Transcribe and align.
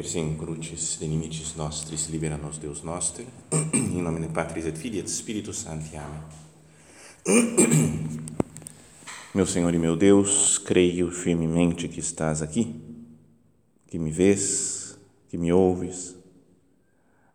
Persim 0.00 0.34
crucis 0.34 0.96
de 0.98 1.06
nostris 1.58 2.06
libera 2.06 2.38
nos 2.38 2.56
Deus 2.56 2.82
noster, 2.82 3.26
in 3.74 4.00
nomine 4.00 4.28
Patris 4.28 4.64
et 4.64 4.74
Filii 4.74 5.00
et 5.00 5.10
Spiritus 5.10 5.58
Sancti. 5.58 5.98
Amém. 5.98 6.22
Meu 9.34 9.44
Senhor 9.44 9.74
e 9.74 9.78
meu 9.78 9.94
Deus, 9.96 10.56
creio 10.56 11.10
firmemente 11.10 11.86
que 11.86 12.00
estás 12.00 12.40
aqui, 12.40 12.74
que 13.86 13.98
me 13.98 14.10
vês, 14.10 14.98
que 15.28 15.36
me 15.36 15.52
ouves. 15.52 16.16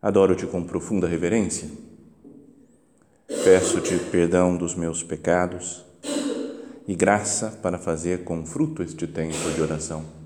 Adoro-te 0.02 0.44
com 0.46 0.64
profunda 0.64 1.06
reverência. 1.06 1.70
Peço-te 3.44 3.96
perdão 4.10 4.56
dos 4.56 4.74
meus 4.74 5.04
pecados 5.04 5.84
e 6.86 6.96
graça 6.96 7.48
para 7.62 7.78
fazer 7.78 8.24
com 8.24 8.44
fruto 8.44 8.82
este 8.82 9.06
tempo 9.06 9.52
de 9.54 9.62
oração 9.62 10.25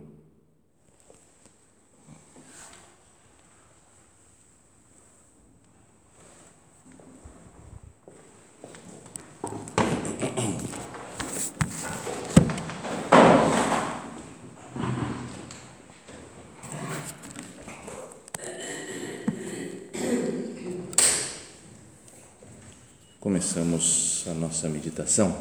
Começamos 23.41 24.23
a 24.27 24.35
nossa 24.35 24.69
meditação 24.69 25.35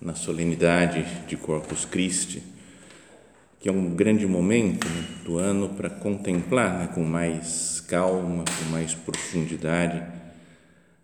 na 0.00 0.14
solenidade 0.14 1.04
de 1.26 1.36
Corpus 1.36 1.84
Christi, 1.84 2.40
que 3.58 3.68
é 3.68 3.72
um 3.72 3.96
grande 3.96 4.24
momento 4.24 4.86
né, 4.86 5.04
do 5.24 5.36
ano 5.36 5.70
para 5.70 5.90
contemplar 5.90 6.78
né, 6.78 6.86
com 6.94 7.02
mais 7.02 7.80
calma, 7.80 8.44
com 8.44 8.70
mais 8.70 8.94
profundidade, 8.94 10.04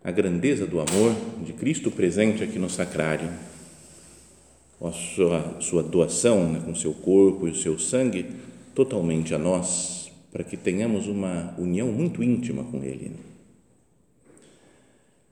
a 0.01 0.11
grandeza 0.11 0.65
do 0.65 0.79
amor 0.79 1.13
de 1.43 1.51
Cristo 1.51 1.91
presente 1.91 2.41
aqui 2.41 2.57
no 2.57 2.69
sacrário, 2.69 3.29
a 4.81 4.91
sua, 4.93 5.57
sua 5.59 5.83
doação 5.83 6.53
né, 6.53 6.61
com 6.63 6.73
seu 6.73 6.93
corpo 6.93 7.49
e 7.49 7.51
o 7.51 7.55
seu 7.55 7.77
sangue 7.77 8.27
totalmente 8.73 9.35
a 9.35 9.37
nós, 9.37 10.09
para 10.31 10.45
que 10.45 10.55
tenhamos 10.55 11.05
uma 11.05 11.53
união 11.57 11.91
muito 11.91 12.23
íntima 12.23 12.63
com 12.63 12.81
Ele. 12.81 13.32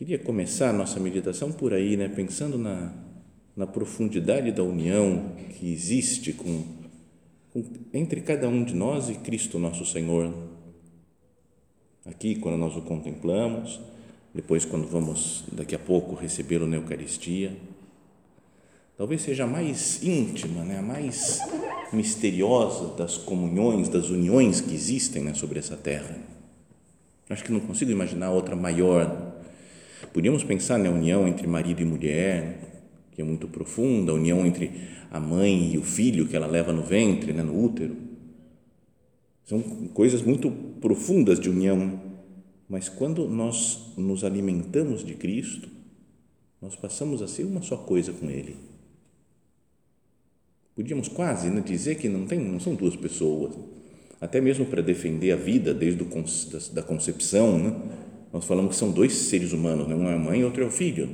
Queria 0.02 0.18
começar 0.18 0.72
a 0.72 0.74
nossa 0.74 1.00
meditação 1.00 1.52
por 1.52 1.76
aí, 1.76 1.96
né? 1.96 2.08
pensando 2.08 2.58
na, 2.58 2.92
na 3.56 3.68
profundidade 3.68 4.52
da 4.52 4.64
união 4.64 5.36
que 5.52 5.72
existe 5.72 6.34
com, 6.34 6.64
com, 7.54 7.64
entre 7.94 8.20
cada 8.22 8.48
um 8.48 8.64
de 8.64 8.74
nós 8.74 9.10
e 9.10 9.14
Cristo 9.14 9.60
nosso 9.60 9.86
Senhor. 9.86 10.34
Aqui, 12.04 12.34
quando 12.34 12.58
nós 12.58 12.76
o 12.76 12.82
contemplamos, 12.82 13.80
depois, 14.34 14.66
quando 14.66 14.88
vamos 14.88 15.44
daqui 15.52 15.76
a 15.76 15.80
pouco 15.80 16.16
recebê-lo 16.16 16.66
na 16.66 16.78
Eucaristia, 16.78 17.56
talvez 18.98 19.22
seja 19.22 19.44
a 19.44 19.48
mais 19.48 20.02
íntima, 20.02 20.64
né? 20.64 20.80
a 20.80 20.82
mais 20.82 21.38
misteriosa 21.94 22.96
das 22.96 23.20
comunhões, 23.20 23.88
das 23.88 24.10
uniões 24.10 24.62
que 24.62 24.74
existem 24.74 25.22
né? 25.22 25.36
sobre 25.36 25.60
essa 25.60 25.78
terra. 25.78 26.18
Acho 27.30 27.44
que 27.44 27.52
não 27.52 27.60
consigo 27.60 27.92
imaginar 27.92 28.32
outra 28.32 28.56
maior 28.56 29.31
Podíamos 30.08 30.44
pensar 30.44 30.78
na 30.78 30.90
união 30.90 31.28
entre 31.28 31.48
marido 31.48 31.82
e 31.82 31.86
mulher, 31.86 32.84
que 33.12 33.22
é 33.22 33.26
muito 33.26 33.48
profunda, 33.48 34.12
a 34.12 34.16
união 34.16 34.46
entre 34.46 34.72
a 35.10 35.20
mãe 35.20 35.74
e 35.74 35.78
o 35.78 35.84
filho 35.84 36.28
que 36.28 36.36
ela 36.36 36.48
leva 36.48 36.72
no 36.72 36.84
ventre, 36.84 37.34
né, 37.34 37.44
no 37.44 37.64
útero. 37.64 37.96
São 39.46 39.62
coisas 39.94 40.22
muito 40.22 40.50
profundas 40.80 41.40
de 41.40 41.50
união, 41.50 42.00
mas 42.70 42.88
quando 42.88 43.28
nós 43.28 43.94
nos 43.98 44.24
alimentamos 44.24 45.04
de 45.04 45.14
Cristo, 45.14 45.68
nós 46.62 46.76
passamos 46.76 47.22
a 47.22 47.28
ser 47.28 47.44
uma 47.44 47.62
só 47.62 47.76
coisa 47.76 48.14
com 48.14 48.30
Ele. 48.30 48.56
Podíamos 50.76 51.10
quase 51.10 51.50
né, 51.50 51.62
dizer 51.62 51.96
que 51.96 52.08
não, 52.08 52.26
tem, 52.26 52.40
não 52.40 52.60
são 52.60 52.76
duas 52.76 52.96
pessoas, 52.96 53.54
até 54.22 54.40
mesmo 54.40 54.66
para 54.66 54.82
defender 54.82 55.32
a 55.32 55.36
vida 55.36 55.74
desde 55.74 56.02
o, 56.02 56.08
da 56.74 56.82
concepção, 56.82 57.58
né? 57.60 57.76
Nós 58.34 58.46
falamos 58.46 58.72
que 58.72 58.78
são 58.78 58.92
dois 58.92 59.14
seres 59.14 59.52
humanos, 59.52 59.88
né? 59.88 59.96
um 59.96 60.08
é 60.08 60.16
a 60.16 60.20
mãe 60.20 60.40
e 60.40 60.44
outro 60.44 60.64
é 60.64 60.66
o 60.66 60.72
filho. 60.72 61.10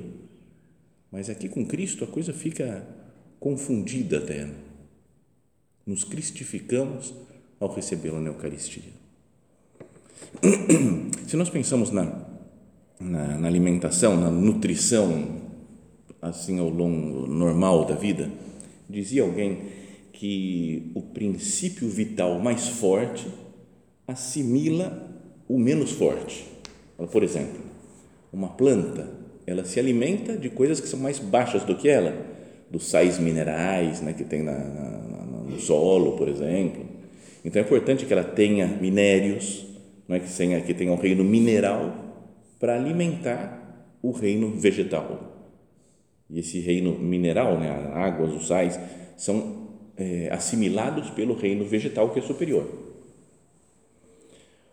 Mas 1.11 1.29
aqui 1.29 1.50
com 1.50 1.66
Cristo 1.66 2.03
a 2.03 2.07
coisa 2.07 2.31
fica 2.31 2.88
confundida 3.39 4.19
até. 4.19 4.47
Nos 5.85 6.03
cristificamos 6.03 7.13
ao 7.59 7.73
recebê-lo 7.73 8.19
na 8.19 8.29
Eucaristia. 8.29 8.83
Se 11.27 11.35
nós 11.35 11.50
pensamos 11.50 11.91
na, 11.91 12.25
na, 13.00 13.38
na, 13.38 13.47
alimentação, 13.47 14.19
na 14.19 14.29
nutrição, 14.29 15.41
assim 16.22 16.59
ao 16.59 16.69
longo 16.69 17.25
normal 17.27 17.85
da 17.85 17.95
vida, 17.95 18.29
dizia 18.89 19.23
alguém 19.23 19.59
que 20.13 20.91
o 20.95 21.01
princípio 21.01 21.88
vital 21.89 22.39
mais 22.39 22.67
forte 22.67 23.27
assimila 24.07 25.16
o 25.47 25.57
menos 25.57 25.91
forte. 25.91 26.45
Por 27.05 27.23
exemplo, 27.23 27.61
uma 28.33 28.49
planta, 28.49 29.07
ela 29.45 29.63
se 29.63 29.79
alimenta 29.79 30.35
de 30.35 30.49
coisas 30.49 30.79
que 30.79 30.87
são 30.87 30.99
mais 30.99 31.19
baixas 31.19 31.63
do 31.63 31.75
que 31.75 31.87
ela, 31.87 32.13
dos 32.69 32.87
sais 32.89 33.19
minerais 33.19 34.01
né, 34.01 34.13
que 34.13 34.23
tem 34.23 34.41
na, 34.41 34.57
na, 34.57 34.87
no 35.47 35.59
solo, 35.59 36.17
por 36.17 36.27
exemplo. 36.27 36.85
Então 37.45 37.61
é 37.61 37.65
importante 37.65 38.05
que 38.05 38.11
ela 38.11 38.23
tenha 38.23 38.67
minérios, 38.67 39.65
não 40.07 40.15
é, 40.15 40.19
que, 40.19 40.29
tenha, 40.31 40.59
que 40.61 40.73
tenha 40.73 40.91
um 40.91 40.97
reino 40.97 41.23
mineral 41.23 41.93
para 42.59 42.75
alimentar 42.75 43.97
o 44.01 44.11
reino 44.11 44.51
vegetal. 44.51 45.37
E 46.29 46.39
esse 46.39 46.59
reino 46.59 46.97
mineral, 46.97 47.57
né, 47.57 47.69
as 47.71 47.95
águas, 47.95 48.33
os 48.33 48.47
sais, 48.47 48.77
são 49.15 49.67
é, 49.95 50.29
assimilados 50.31 51.09
pelo 51.11 51.35
reino 51.35 51.63
vegetal 51.65 52.09
que 52.09 52.19
é 52.19 52.21
superior. 52.21 52.69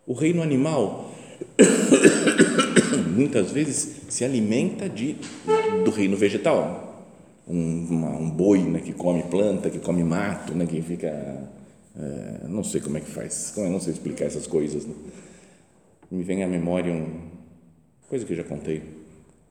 O 0.05 0.13
reino 0.13 0.41
animal 0.41 1.11
muitas 3.15 3.51
vezes 3.51 4.01
se 4.09 4.23
alimenta 4.23 4.89
de, 4.89 5.15
do 5.83 5.91
reino 5.91 6.17
vegetal. 6.17 6.83
Um, 7.47 7.85
uma, 7.89 8.09
um 8.09 8.29
boi 8.29 8.59
né, 8.59 8.79
que 8.79 8.91
come 8.91 9.23
planta, 9.23 9.69
que 9.69 9.79
come 9.79 10.03
mato, 10.03 10.53
né, 10.53 10.65
que 10.65 10.81
fica. 10.81 11.07
É, 11.97 12.47
não 12.47 12.63
sei 12.63 12.81
como 12.81 12.97
é 12.97 12.99
que 12.99 13.09
faz, 13.09 13.53
eu 13.55 13.69
não 13.69 13.79
sei 13.79 13.93
explicar 13.93 14.25
essas 14.25 14.47
coisas. 14.47 14.85
Né? 14.85 14.93
Me 16.11 16.23
vem 16.23 16.43
à 16.43 16.47
memória 16.47 16.91
uma 16.91 17.07
coisa 18.09 18.25
que 18.25 18.33
eu 18.33 18.37
já 18.37 18.43
contei, 18.43 18.83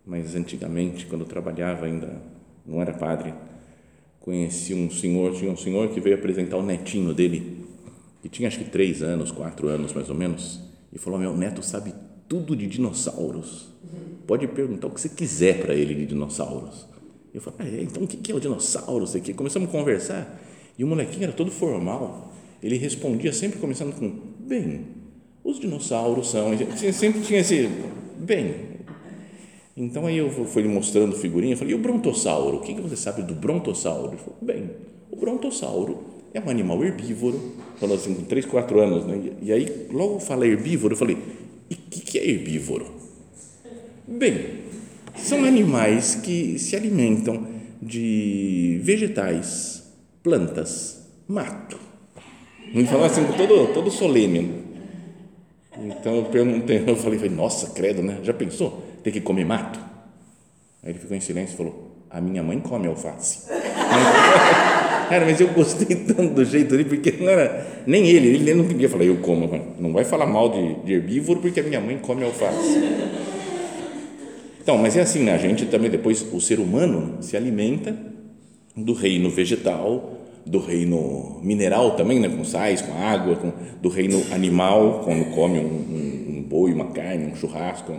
mas 0.04 0.34
antigamente, 0.34 1.06
quando 1.06 1.22
eu 1.22 1.26
trabalhava 1.26 1.86
ainda, 1.86 2.20
não 2.66 2.82
era 2.82 2.92
padre, 2.92 3.32
conheci 4.20 4.74
um 4.74 4.90
senhor, 4.90 5.34
tinha 5.34 5.50
um 5.50 5.56
senhor 5.56 5.88
que 5.90 6.00
veio 6.00 6.16
apresentar 6.16 6.56
o 6.56 6.62
netinho 6.62 7.14
dele, 7.14 7.64
que 8.22 8.28
tinha 8.28 8.48
acho 8.48 8.58
que 8.58 8.64
três 8.64 9.02
anos, 9.02 9.30
quatro 9.30 9.68
anos 9.68 9.92
mais 9.92 10.08
ou 10.10 10.14
menos, 10.14 10.60
e 10.94 10.98
falou: 10.98 11.18
Meu 11.18 11.36
neto 11.36 11.62
sabe 11.62 11.92
tudo 12.28 12.54
de 12.54 12.66
dinossauros. 12.66 13.68
Pode 14.26 14.46
perguntar 14.48 14.86
o 14.86 14.90
que 14.90 15.00
você 15.00 15.08
quiser 15.08 15.60
para 15.60 15.74
ele 15.74 15.94
de 15.94 16.06
dinossauros. 16.06 16.86
Eu 17.32 17.40
falei: 17.40 17.58
ah, 17.60 17.76
é, 17.76 17.82
Então 17.82 18.04
o 18.04 18.06
que 18.06 18.30
é 18.30 18.34
o 18.34 18.40
dinossauro? 18.40 19.06
Sei 19.06 19.20
que. 19.20 19.34
Começamos 19.34 19.68
a 19.68 19.72
conversar 19.72 20.40
e 20.78 20.84
o 20.84 20.86
molequinho 20.86 21.24
era 21.24 21.32
todo 21.32 21.50
formal. 21.50 22.32
Ele 22.62 22.78
respondia 22.78 23.32
sempre 23.32 23.58
começando 23.58 23.94
com: 23.94 24.10
Bem, 24.38 24.86
os 25.42 25.58
dinossauros 25.58 26.30
são. 26.30 26.50
Sempre 26.92 27.20
tinha 27.20 27.40
esse. 27.40 27.68
Bem. 28.18 28.72
Então 29.76 30.06
aí 30.06 30.16
eu 30.16 30.30
fui 30.30 30.62
lhe 30.62 30.68
mostrando 30.68 31.16
figurinha. 31.16 31.54
Eu 31.54 31.58
falei: 31.58 31.74
E 31.74 31.76
o 31.76 31.80
brontossauro? 31.80 32.58
O 32.58 32.60
que 32.60 32.72
você 32.80 32.96
sabe 32.96 33.22
do 33.22 33.34
brontossauro? 33.34 34.12
Ele 34.12 34.18
falou: 34.18 34.38
Bem, 34.40 34.70
o 35.10 35.16
brontossauro 35.16 36.13
é 36.34 36.40
um 36.40 36.50
animal 36.50 36.84
herbívoro, 36.84 37.40
falou 37.78 37.94
assim, 37.94 38.12
com 38.12 38.24
3, 38.24 38.44
4 38.44 38.80
anos, 38.80 39.06
né? 39.06 39.32
E 39.40 39.52
aí, 39.52 39.86
logo 39.92 40.18
fala 40.18 40.44
herbívoro, 40.44 40.94
eu 40.94 40.98
falei, 40.98 41.16
e 41.70 41.74
o 41.74 41.76
que, 41.76 42.00
que 42.00 42.18
é 42.18 42.28
herbívoro? 42.28 42.92
Bem, 44.06 44.64
são 45.14 45.44
animais 45.44 46.16
que 46.16 46.58
se 46.58 46.74
alimentam 46.74 47.46
de 47.80 48.80
vegetais, 48.82 49.84
plantas, 50.24 51.06
mato. 51.28 51.78
Me 52.74 52.84
falou 52.84 53.06
assim, 53.06 53.24
todo, 53.36 53.72
todo 53.72 53.90
solene. 53.90 54.64
Então 55.78 56.16
eu 56.16 56.24
perguntei, 56.24 56.82
eu 56.84 56.96
falei, 56.96 57.28
nossa, 57.28 57.70
credo, 57.70 58.02
né? 58.02 58.18
Já 58.24 58.34
pensou? 58.34 58.82
Ter 59.04 59.12
que 59.12 59.20
comer 59.20 59.44
mato? 59.44 59.78
Aí 60.82 60.90
ele 60.90 60.98
ficou 60.98 61.16
em 61.16 61.20
silêncio 61.20 61.54
e 61.54 61.56
falou, 61.56 62.06
a 62.10 62.20
minha 62.20 62.42
mãe 62.42 62.58
come 62.58 62.88
alface. 62.88 63.48
Cara, 65.08 65.24
mas 65.24 65.40
eu 65.40 65.48
gostei 65.48 65.96
tanto 66.06 66.34
do 66.34 66.44
jeito 66.44 66.70
dele, 66.70 66.84
porque 66.84 67.12
não 67.20 67.30
era 67.30 67.82
nem 67.86 68.06
ele, 68.08 68.28
ele 68.28 68.54
não 68.54 68.64
podia 68.64 68.88
falar, 68.88 69.04
eu 69.04 69.16
como. 69.16 69.50
Não 69.78 69.92
vai 69.92 70.04
falar 70.04 70.26
mal 70.26 70.48
de, 70.48 70.74
de 70.84 70.92
herbívoro 70.92 71.40
porque 71.40 71.60
a 71.60 71.62
minha 71.62 71.80
mãe 71.80 71.98
come 71.98 72.24
alface. 72.24 72.78
Então, 74.64 74.78
mas 74.78 74.96
é 74.96 75.02
assim, 75.02 75.22
né? 75.22 75.34
a 75.34 75.38
gente 75.38 75.66
também 75.66 75.90
depois, 75.90 76.26
o 76.32 76.40
ser 76.40 76.58
humano 76.58 77.18
se 77.20 77.36
alimenta 77.36 77.94
do 78.74 78.94
reino 78.94 79.28
vegetal, 79.28 80.14
do 80.46 80.58
reino 80.58 81.38
mineral 81.42 81.96
também, 81.96 82.18
né? 82.18 82.30
com 82.30 82.44
sais, 82.44 82.80
com 82.80 82.94
água, 82.94 83.36
com, 83.36 83.52
do 83.82 83.90
reino 83.90 84.22
animal, 84.32 85.02
quando 85.04 85.26
come 85.34 85.58
um, 85.58 85.64
um, 85.64 86.38
um 86.38 86.42
boi, 86.42 86.72
uma 86.72 86.86
carne, 86.86 87.26
um 87.26 87.36
churrasco. 87.36 87.94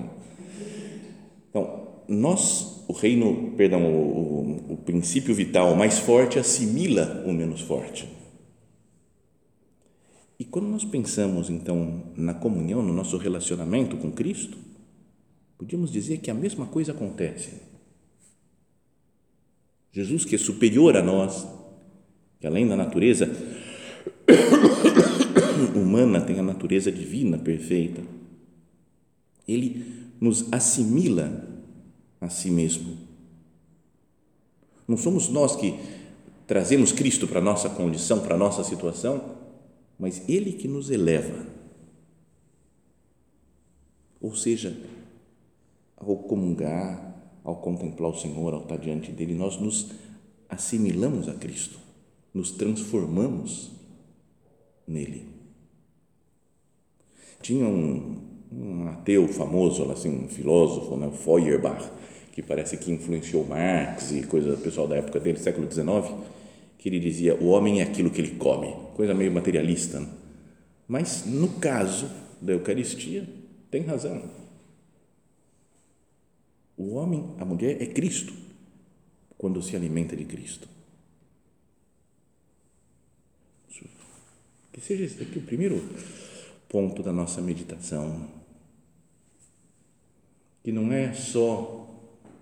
Então, 1.52 1.81
nós, 2.07 2.75
o 2.88 2.94
reino, 2.94 3.54
perdão, 3.58 3.84
o, 3.84 4.70
o, 4.70 4.74
o 4.74 4.78
princípio 4.78 5.34
vital 5.34 5.76
mais 5.76 6.00
forte 6.00 6.38
assimila 6.38 7.24
o 7.26 7.34
menos 7.34 7.62
forte. 7.62 8.08
E 10.40 10.44
quando 10.44 10.68
nós 10.68 10.84
pensamos, 10.84 11.50
então, 11.50 12.12
na 12.16 12.34
comunhão, 12.34 12.82
no 12.82 12.94
nosso 12.94 13.18
relacionamento 13.18 13.98
com 13.98 14.12
Cristo, 14.12 14.58
podíamos 15.58 15.92
dizer 15.92 16.18
que 16.20 16.30
a 16.30 16.34
mesma 16.34 16.66
coisa 16.66 16.92
acontece. 16.92 17.62
Jesus, 19.92 20.26
que 20.26 20.36
é 20.36 20.38
superior 20.38 20.98
a 20.98 21.02
nós, 21.02 21.48
que 22.40 22.46
além 22.46 22.68
da 22.68 22.76
natureza 22.76 23.31
humana 25.74 26.20
tem 26.20 26.38
a 26.38 26.44
natureza 26.44 26.92
divina 26.92 27.38
perfeita, 27.38 28.02
ele 29.48 29.86
nos 30.20 30.52
assimila 30.52 31.55
a 32.25 32.30
si 32.30 32.50
mesmo. 32.50 32.98
Não 34.88 34.98
somos 34.98 35.30
nós 35.30 35.56
que 35.56 35.80
trazemos 36.48 36.92
Cristo 36.92 37.27
para 37.27 37.39
a 37.39 37.44
nossa 37.44 37.69
condição, 37.69 38.19
para 38.19 38.36
a 38.36 38.38
nossa 38.38 38.63
situação, 38.63 39.36
mas 39.98 40.27
Ele 40.27 40.51
que 40.54 40.68
nos 40.68 40.89
eleva. 40.89 41.45
Ou 44.19 44.36
seja, 44.36 44.75
ao 45.95 46.18
comungar, 46.18 47.16
ao 47.44 47.57
contemplar 47.57 48.12
o 48.12 48.18
Senhor, 48.18 48.54
ao 48.54 48.63
estar 48.63 48.78
diante 48.78 49.12
dele, 49.12 49.33
nós 49.33 49.60
nos 49.60 49.92
assimilamos 50.50 51.30
a 51.30 51.33
Cristo, 51.36 51.80
nos 52.33 52.51
transformamos 52.51 53.71
nele. 54.88 55.28
Tinha 57.42 57.68
um, 57.68 58.18
um 58.51 58.88
ateu 58.88 59.28
famoso, 59.28 59.92
assim, 59.92 60.25
um 60.25 60.28
filósofo, 60.28 60.95
né, 60.95 61.12
Feuerbach, 61.12 61.92
que 62.36 62.44
parece 62.44 62.78
que 62.78 62.92
influenciou 62.92 63.46
Marx 63.46 64.12
e 64.12 64.24
coisa 64.24 64.56
pessoal 64.58 64.88
da 64.88 64.98
época 64.98 65.20
dele, 65.20 65.40
século 65.40 65.72
XIX, 65.72 66.14
que 66.78 66.90
ele 66.90 67.00
dizia: 67.00 67.34
o 67.34 67.48
homem 67.48 67.80
é 67.80 67.84
aquilo 67.84 68.12
que 68.12 68.22
ele 68.22 68.36
come, 68.36 68.76
coisa 68.94 69.14
meio 69.14 69.32
materialista. 69.32 70.00
Né? 70.00 70.08
Mas 70.88 71.26
no 71.26 71.48
caso 71.60 72.12
da 72.42 72.52
Eucaristia, 72.52 73.28
tem 73.72 73.82
razão. 73.84 74.22
O 76.78 76.96
homem, 76.96 77.34
a 77.40 77.46
mulher 77.46 77.82
é 77.82 77.86
Cristo 77.86 78.34
quando 79.38 79.62
se 79.62 79.76
alimenta 79.76 80.16
de 80.16 80.26
Cristo. 80.26 80.68
Que 84.74 84.81
seja 84.81 85.06
esse 85.06 85.24
aqui 85.24 85.40
o 85.40 85.42
primeiro 85.42 85.81
ponto 86.68 87.02
da 87.02 87.14
nossa 87.14 87.42
meditação. 87.42 88.28
Que 90.62 90.70
não 90.70 90.92
é 90.92 91.14
só, 91.14 91.94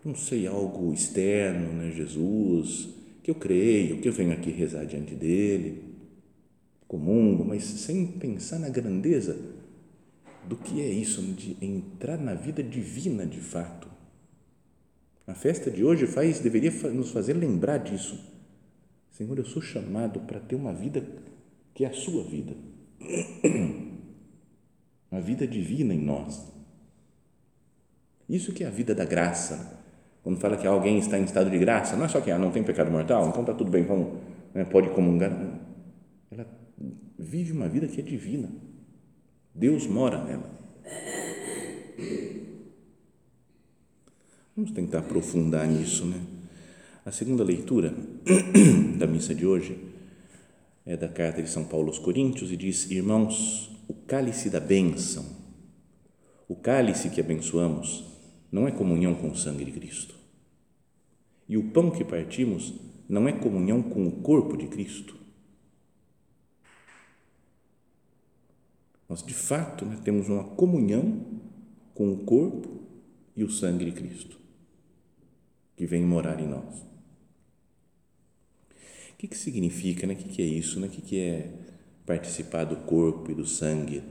não 0.03 0.15
sei, 0.15 0.47
algo 0.47 0.93
externo, 0.93 1.73
né? 1.73 1.91
Jesus, 1.91 2.89
que 3.21 3.31
eu 3.31 3.35
creio, 3.35 4.01
que 4.01 4.07
eu 4.07 4.13
venho 4.13 4.33
aqui 4.33 4.51
rezar 4.51 4.85
diante 4.85 5.15
dele, 5.15 5.83
comungo, 6.87 7.45
mas 7.45 7.63
sem 7.63 8.05
pensar 8.05 8.59
na 8.59 8.69
grandeza 8.69 9.37
do 10.47 10.57
que 10.57 10.81
é 10.81 10.89
isso, 10.89 11.21
de 11.21 11.57
entrar 11.61 12.17
na 12.17 12.33
vida 12.33 12.61
divina 12.61 13.25
de 13.25 13.39
fato 13.39 13.93
a 15.25 15.33
festa 15.33 15.71
de 15.71 15.83
hoje 15.83 16.05
faz, 16.05 16.39
deveria 16.39 16.71
nos 16.91 17.11
fazer 17.11 17.33
lembrar 17.33 17.77
disso. 17.77 18.19
Senhor, 19.11 19.37
eu 19.37 19.45
sou 19.45 19.61
chamado 19.61 20.19
para 20.21 20.39
ter 20.39 20.55
uma 20.55 20.73
vida 20.73 21.05
que 21.73 21.85
é 21.85 21.87
a 21.87 21.93
sua 21.93 22.23
vida. 22.23 22.55
Uma 25.09 25.21
vida 25.21 25.45
divina 25.45 25.93
em 25.93 25.99
nós. 25.99 26.51
Isso 28.27 28.51
que 28.51 28.63
é 28.63 28.67
a 28.67 28.71
vida 28.71 28.95
da 28.95 29.05
graça. 29.05 29.79
Quando 30.23 30.39
fala 30.39 30.55
que 30.55 30.65
alguém 30.65 30.97
está 30.97 31.19
em 31.19 31.25
estado 31.25 31.49
de 31.49 31.57
graça, 31.57 31.97
não 31.97 32.05
é 32.05 32.07
só 32.07 32.21
que 32.21 32.31
ah, 32.31 32.39
não 32.39 32.49
tem 32.49 32.63
pecado 32.63 32.89
mortal, 32.89 33.27
então 33.27 33.41
está 33.41 33.53
tudo 33.53 33.69
bem, 33.69 33.83
vamos, 33.83 34.19
né, 34.53 34.63
pode 34.63 34.89
comungar. 34.91 35.31
Ela 36.31 36.47
vive 37.19 37.51
uma 37.51 37.67
vida 37.67 37.87
que 37.87 37.99
é 37.99 38.03
divina. 38.03 38.49
Deus 39.53 39.85
mora 39.85 40.23
nela. 40.23 40.49
Vamos 44.55 44.71
tentar 44.71 44.99
aprofundar 44.99 45.67
nisso, 45.67 46.05
né? 46.05 46.21
A 47.05 47.11
segunda 47.11 47.43
leitura 47.43 47.93
da 48.97 49.05
missa 49.05 49.35
de 49.35 49.45
hoje 49.45 49.77
é 50.85 50.95
da 50.95 51.07
carta 51.07 51.41
de 51.41 51.49
São 51.49 51.65
Paulo 51.65 51.87
aos 51.87 51.99
Coríntios 51.99 52.51
e 52.51 52.55
diz: 52.55 52.89
Irmãos, 52.89 53.71
o 53.87 53.93
cálice 53.93 54.49
da 54.49 54.59
bênção, 54.59 55.25
o 56.47 56.55
cálice 56.55 57.09
que 57.09 57.19
abençoamos, 57.19 58.12
não 58.53 58.67
é 58.67 58.71
comunhão 58.71 59.15
com 59.15 59.31
o 59.31 59.35
sangue 59.35 59.65
de 59.65 59.71
Cristo. 59.71 60.15
E 61.49 61.57
o 61.57 61.71
pão 61.71 61.89
que 61.89 62.05
partimos 62.05 62.73
não 63.09 63.27
é 63.27 63.33
comunhão 63.33 63.81
com 63.81 64.07
o 64.07 64.11
corpo 64.21 64.55
de 64.55 64.67
Cristo. 64.67 65.17
Nós, 69.09 69.23
de 69.23 69.33
fato, 69.33 69.85
né, 69.85 69.99
temos 70.03 70.29
uma 70.29 70.43
comunhão 70.43 71.41
com 71.95 72.13
o 72.13 72.23
corpo 72.23 72.83
e 73.35 73.43
o 73.43 73.49
sangue 73.49 73.85
de 73.85 73.91
Cristo 73.91 74.37
que 75.75 75.87
vem 75.87 76.03
morar 76.03 76.39
em 76.39 76.47
nós. 76.47 76.81
O 79.11 79.17
que, 79.17 79.27
que 79.27 79.37
significa, 79.37 80.05
né? 80.05 80.13
o 80.13 80.17
que, 80.17 80.29
que 80.29 80.41
é 80.41 80.45
isso? 80.45 80.79
Né? 80.79 80.87
O 80.87 80.89
que, 80.89 81.01
que 81.01 81.19
é 81.19 81.51
participar 82.05 82.65
do 82.65 82.75
corpo 82.77 83.31
e 83.31 83.33
do 83.33 83.45
sangue? 83.45 84.03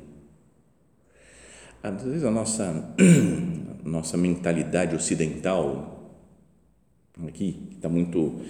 Às 1.82 2.02
vezes 2.02 2.24
a 2.24 2.30
nossa, 2.30 2.94
nossa 3.82 4.16
mentalidade 4.16 4.94
ocidental 4.94 5.92
aqui 7.26 7.68
está 7.74 7.88
muito, 7.88 8.40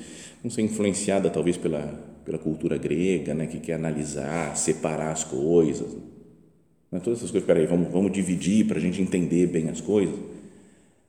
não 0.42 0.50
sei, 0.50 0.64
influenciada 0.64 1.30
talvez 1.30 1.56
pela, 1.56 1.86
pela 2.24 2.38
cultura 2.38 2.76
grega, 2.76 3.34
né? 3.34 3.46
que 3.46 3.58
quer 3.58 3.74
analisar, 3.74 4.56
separar 4.56 5.12
as 5.12 5.24
coisas. 5.24 5.96
Né? 6.90 7.00
Todas 7.00 7.18
essas 7.18 7.30
coisas, 7.30 7.46
peraí, 7.46 7.66
vamos, 7.66 7.90
vamos 7.90 8.12
dividir 8.12 8.66
para 8.66 8.78
a 8.78 8.80
gente 8.80 9.00
entender 9.00 9.46
bem 9.48 9.68
as 9.68 9.80
coisas. 9.80 10.14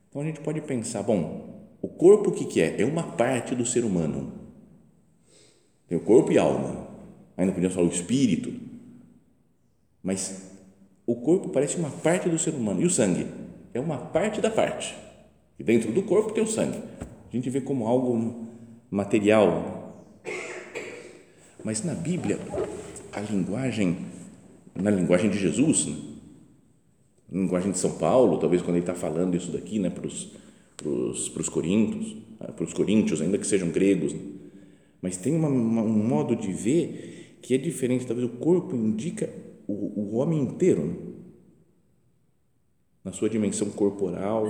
Então 0.09 0.21
a 0.21 0.25
gente 0.25 0.39
pode 0.39 0.61
pensar, 0.61 1.03
bom, 1.03 1.67
o 1.81 1.87
corpo, 1.87 2.29
o 2.29 2.33
que, 2.33 2.45
que 2.45 2.61
é? 2.61 2.81
É 2.81 2.85
uma 2.85 3.03
parte 3.03 3.55
do 3.55 3.65
ser 3.65 3.83
humano. 3.83 4.31
Tem 5.87 5.97
o 5.97 6.01
corpo 6.01 6.31
e 6.31 6.37
alma. 6.37 6.87
Ainda 7.35 7.51
podemos 7.51 7.75
falar 7.75 7.87
o 7.87 7.91
espírito. 7.91 8.53
Mas 10.01 10.51
o 11.05 11.15
corpo 11.15 11.49
parece 11.49 11.77
uma 11.77 11.89
parte 11.89 12.29
do 12.29 12.39
ser 12.39 12.53
humano. 12.53 12.81
E 12.81 12.85
o 12.85 12.89
sangue? 12.89 13.27
É 13.73 13.79
uma 13.79 13.97
parte 13.97 14.39
da 14.39 14.49
parte. 14.49 14.95
E 15.57 15.63
dentro 15.63 15.91
do 15.91 16.03
corpo 16.03 16.33
tem 16.33 16.43
o 16.43 16.47
sangue. 16.47 16.77
A 17.31 17.35
gente 17.35 17.49
vê 17.49 17.61
como 17.61 17.87
algo 17.87 18.47
material. 18.89 20.05
Mas 21.63 21.83
na 21.83 21.93
Bíblia, 21.93 22.39
a 23.11 23.19
linguagem, 23.19 23.97
na 24.75 24.91
linguagem 24.91 25.29
de 25.29 25.37
Jesus, 25.37 25.87
né? 25.87 25.95
na 27.31 27.41
linguagem 27.41 27.71
de 27.71 27.79
São 27.79 27.97
Paulo, 27.97 28.37
talvez 28.37 28.61
quando 28.61 28.75
ele 28.75 28.83
está 28.83 28.93
falando 28.93 29.35
isso 29.35 29.51
daqui 29.51 29.79
né, 29.79 29.89
para 29.89 30.05
os 30.05 30.31
para 30.77 31.41
os 31.41 31.49
coríntios, 31.49 32.17
ah, 32.39 32.51
para 32.51 32.65
os 32.65 32.73
coríntios, 32.73 33.21
ainda 33.21 33.37
que 33.37 33.47
sejam 33.47 33.69
gregos, 33.69 34.13
né? 34.13 34.19
mas 35.01 35.17
tem 35.17 35.33
uma, 35.35 35.47
uma, 35.47 35.81
um 35.81 36.07
modo 36.07 36.35
de 36.35 36.51
ver 36.51 37.37
que 37.41 37.53
é 37.53 37.57
diferente. 37.57 38.05
Talvez 38.05 38.27
o 38.27 38.33
corpo 38.37 38.75
indica 38.75 39.29
o, 39.67 39.73
o 39.73 40.15
homem 40.15 40.39
inteiro, 40.39 40.85
né? 40.85 40.95
Na 43.03 43.11
sua 43.11 43.29
dimensão 43.29 43.69
corporal, 43.71 44.45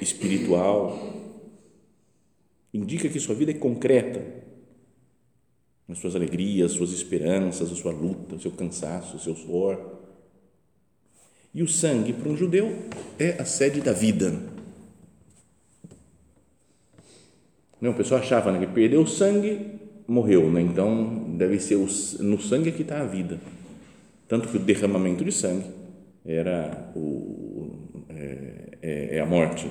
espiritual, 0.00 0.98
indica 2.72 3.08
que 3.08 3.18
sua 3.18 3.34
vida 3.34 3.50
é 3.50 3.54
concreta, 3.54 4.42
as 5.88 5.98
suas 5.98 6.16
alegrias, 6.16 6.72
suas 6.72 6.92
esperanças, 6.92 7.70
a 7.70 7.74
sua 7.74 7.92
luta, 7.92 8.36
o 8.36 8.40
seu 8.40 8.50
cansaço, 8.50 9.16
o 9.16 9.20
seu 9.20 9.34
suor. 9.34 10.00
E 11.54 11.62
o 11.62 11.68
sangue, 11.68 12.12
para 12.12 12.30
um 12.30 12.36
judeu, 12.36 12.78
é 13.18 13.40
a 13.40 13.44
sede 13.44 13.80
da 13.80 13.92
vida 13.92 14.52
Não, 17.82 17.90
o 17.90 17.94
pessoal 17.94 18.20
achava 18.20 18.52
né, 18.52 18.60
que 18.60 18.72
perdeu 18.72 19.00
o 19.00 19.06
sangue, 19.08 19.58
morreu, 20.06 20.48
né? 20.48 20.60
então 20.60 21.34
deve 21.36 21.58
ser 21.58 21.76
no 22.20 22.40
sangue 22.40 22.70
que 22.70 22.82
está 22.82 23.00
a 23.00 23.04
vida. 23.04 23.40
Tanto 24.28 24.46
que 24.46 24.56
o 24.56 24.60
derramamento 24.60 25.24
de 25.24 25.32
sangue 25.32 25.64
era 26.24 26.92
o, 26.94 27.00
é, 28.22 28.78
é, 28.82 29.16
é 29.16 29.20
a 29.20 29.26
morte. 29.26 29.68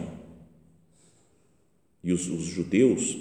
E 2.03 2.12
os, 2.12 2.27
os, 2.27 2.43
judeus, 2.43 3.17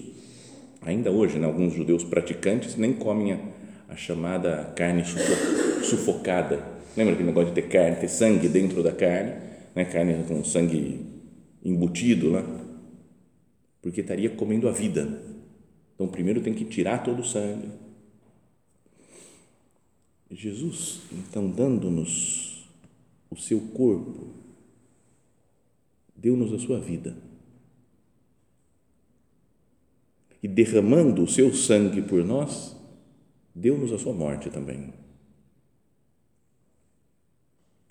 ainda 0.83 1.11
hoje, 1.11 1.39
né, 1.39 1.47
alguns 1.47 1.75
judeus 1.75 2.03
praticantes 2.03 2.77
nem 2.77 2.93
comem 2.93 3.33
a, 3.33 3.39
a 3.91 3.97
chamada 3.97 4.73
carne 4.75 5.05
sufocada. 5.85 6.65
Lembra 6.97 7.15
aquele 7.15 7.29
negócio 7.29 7.55
de 7.55 7.61
ter 7.61 7.69
carne, 7.69 7.97
ter 7.97 8.09
sangue 8.09 8.49
dentro 8.49 8.83
da 8.83 8.91
carne, 8.91 9.35
né, 9.75 9.85
carne 9.85 10.25
com 10.27 10.43
sangue 10.43 11.07
embutido 11.65 12.31
lá, 12.31 12.45
porque 13.81 14.01
estaria 14.01 14.31
comendo 14.31 14.69
a 14.69 14.73
vida. 14.73 15.23
Então, 15.95 16.09
primeiro 16.09 16.41
tem 16.41 16.55
que 16.55 16.65
tirar 16.65 17.05
todo 17.05 17.21
o 17.21 17.25
sangue. 17.25 17.69
Jesus, 20.31 21.03
então, 21.13 21.51
dando-nos 21.51 22.69
o 23.31 23.37
seu 23.37 23.61
corpo, 23.61 24.40
deu-nos 26.21 26.53
a 26.53 26.59
sua 26.59 26.79
vida. 26.79 27.17
E 30.43 30.49
derramando 30.49 31.23
o 31.23 31.29
seu 31.29 31.55
sangue 31.55 32.03
por 32.03 32.25
nós, 32.25 32.77
deu-nos 33.55 33.93
a 33.93 33.99
sua 33.99 34.13
morte 34.13 34.51
também. 34.51 34.93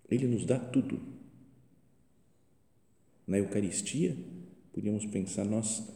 Ele 0.09 0.27
nos 0.27 0.45
dá 0.45 0.57
tudo. 0.57 1.00
Na 3.27 3.38
Eucaristia, 3.38 4.15
podíamos 4.74 5.05
pensar, 5.05 5.45
nós 5.45 5.88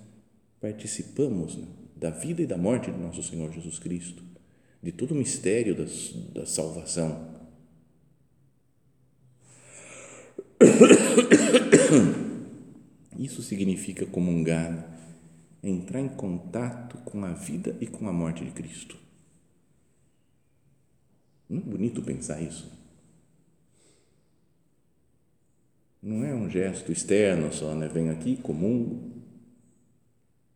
participamos 0.61 1.57
né, 1.57 1.67
da 1.95 2.11
vida 2.11 2.41
e 2.41 2.47
da 2.47 2.57
morte 2.57 2.91
de 2.91 2.97
nosso 2.97 3.23
Senhor 3.23 3.51
Jesus 3.51 3.79
Cristo, 3.79 4.23
de 4.81 4.91
todo 4.91 5.11
o 5.11 5.15
mistério 5.15 5.75
das, 5.75 6.13
da 6.31 6.45
salvação. 6.45 7.33
Isso 13.17 13.41
significa 13.41 14.05
comungar, 14.05 14.89
entrar 15.63 15.99
em 15.99 16.09
contato 16.09 16.97
com 16.99 17.23
a 17.23 17.33
vida 17.33 17.75
e 17.79 17.87
com 17.87 18.07
a 18.07 18.13
morte 18.13 18.43
de 18.43 18.51
Cristo. 18.51 18.97
Não 21.49 21.59
é 21.59 21.61
bonito 21.61 22.01
pensar 22.01 22.41
isso? 22.41 22.71
Não 26.01 26.23
é 26.23 26.33
um 26.33 26.49
gesto 26.49 26.91
externo 26.91 27.53
só, 27.53 27.73
né? 27.75 27.87
Venho 27.87 28.11
aqui, 28.11 28.35
comum, 28.37 29.11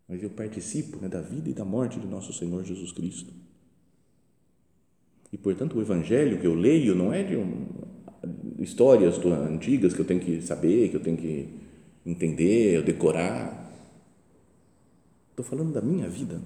mas 0.08 0.22
eu 0.22 0.30
participo 0.30 0.98
né, 0.98 1.08
da 1.08 1.22
vida 1.22 1.50
e 1.50 1.54
da 1.54 1.64
morte 1.64 2.00
de 2.00 2.08
nosso 2.08 2.34
Senhor 2.34 2.64
Jesus 2.64 2.92
Cristo. 2.92 3.34
E, 5.32 5.38
portanto, 5.38 5.78
o 5.78 5.82
Evangelho 5.82 6.40
que 6.40 6.48
eu 6.48 6.54
leio 6.54 6.96
não 6.96 7.14
é 7.14 7.24
de 7.24 7.36
um, 7.36 7.68
histórias 8.60 9.18
antigas 9.26 9.94
que 9.94 10.00
eu 10.00 10.06
tenho 10.06 10.20
que 10.20 10.42
saber, 10.42 10.90
que 10.90 10.96
eu 10.96 11.02
tenho 11.02 11.18
que 11.18 11.50
entender, 12.08 12.82
decorar. 12.84 13.70
Estou 15.30 15.46
falando 15.46 15.74
da 15.74 15.82
minha 15.82 16.08
vida. 16.08 16.42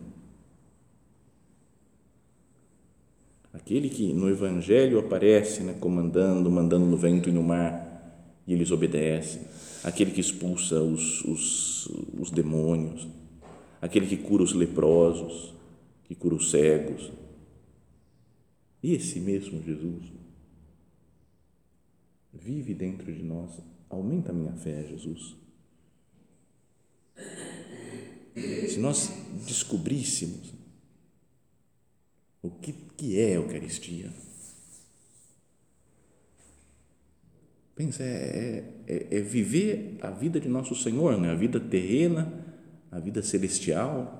Aquele 3.53 3.89
que 3.89 4.11
no 4.13 4.29
Evangelho 4.29 4.97
aparece 4.97 5.61
né, 5.61 5.75
comandando, 5.79 6.49
mandando 6.49 6.85
no 6.85 6.97
vento 6.97 7.29
e 7.29 7.31
no 7.31 7.43
mar, 7.43 8.41
e 8.47 8.53
eles 8.53 8.71
obedecem. 8.71 9.41
Aquele 9.83 10.11
que 10.11 10.21
expulsa 10.21 10.81
os, 10.81 11.23
os, 11.25 11.87
os 12.19 12.31
demônios. 12.31 13.07
Aquele 13.81 14.07
que 14.07 14.17
cura 14.17 14.43
os 14.43 14.53
leprosos, 14.53 15.53
que 16.05 16.15
cura 16.15 16.35
os 16.35 16.49
cegos. 16.49 17.11
Esse 18.83 19.19
mesmo 19.19 19.61
Jesus 19.61 20.11
vive 22.33 22.73
dentro 22.73 23.11
de 23.11 23.23
nós. 23.23 23.51
Aumenta 23.89 24.31
a 24.31 24.33
minha 24.35 24.53
fé, 24.53 24.85
Jesus. 24.87 25.40
Se 28.69 28.79
nós 28.79 29.11
descobríssemos 29.45 30.53
o 32.41 32.49
que, 32.49 32.73
que 32.95 33.19
é 33.19 33.27
a 33.27 33.35
Eucaristia, 33.35 34.11
pensa, 37.75 38.03
é, 38.03 38.63
é, 38.87 39.17
é, 39.17 39.21
viver 39.21 39.97
a 40.01 40.11
vida 40.11 40.39
de 40.39 40.47
nosso 40.47 40.75
Senhor, 40.75 41.19
né? 41.19 41.31
a 41.31 41.35
vida 41.35 41.59
terrena, 41.59 42.31
a 42.91 42.99
vida 42.99 43.23
celestial. 43.23 44.19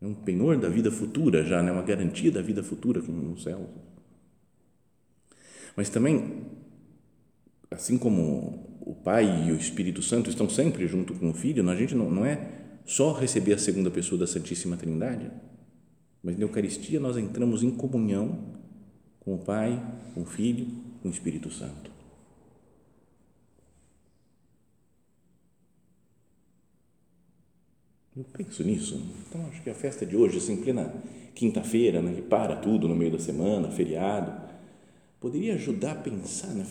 É 0.00 0.06
um 0.06 0.14
penhor 0.14 0.58
da 0.58 0.68
vida 0.68 0.90
futura 0.90 1.44
já, 1.44 1.62
né? 1.62 1.70
uma 1.70 1.82
garantia 1.82 2.32
da 2.32 2.40
vida 2.40 2.62
futura 2.62 3.02
no 3.02 3.38
céu. 3.38 3.68
Mas 5.76 5.90
também, 5.90 6.46
assim 7.70 7.98
como 7.98 8.69
o 8.90 8.94
Pai 8.94 9.46
e 9.46 9.52
o 9.52 9.56
Espírito 9.56 10.02
Santo 10.02 10.28
estão 10.28 10.48
sempre 10.48 10.88
junto 10.88 11.14
com 11.14 11.30
o 11.30 11.32
Filho, 11.32 11.68
a 11.70 11.76
gente 11.76 11.94
não, 11.94 12.10
não 12.10 12.26
é 12.26 12.50
só 12.84 13.12
receber 13.12 13.52
a 13.52 13.58
segunda 13.58 13.88
pessoa 13.88 14.18
da 14.18 14.26
Santíssima 14.26 14.76
Trindade, 14.76 15.30
mas 16.20 16.36
na 16.36 16.42
Eucaristia 16.42 16.98
nós 16.98 17.16
entramos 17.16 17.62
em 17.62 17.70
comunhão 17.70 18.52
com 19.20 19.36
o 19.36 19.38
Pai, 19.38 19.80
com 20.12 20.22
o 20.22 20.26
Filho, 20.26 20.66
com 21.00 21.08
o 21.08 21.12
Espírito 21.12 21.52
Santo. 21.52 21.88
Eu 28.16 28.24
penso 28.24 28.64
nisso. 28.64 29.00
Então, 29.28 29.46
acho 29.46 29.62
que 29.62 29.70
a 29.70 29.74
festa 29.74 30.04
de 30.04 30.16
hoje, 30.16 30.38
assim, 30.38 30.56
plena 30.56 30.92
quinta-feira, 31.32 32.02
né, 32.02 32.12
que 32.12 32.22
para 32.22 32.56
tudo 32.56 32.88
no 32.88 32.96
meio 32.96 33.12
da 33.12 33.20
semana, 33.20 33.70
feriado, 33.70 34.32
poderia 35.20 35.54
ajudar 35.54 35.92
a 35.92 35.94
pensar, 35.94 36.48
né? 36.48 36.66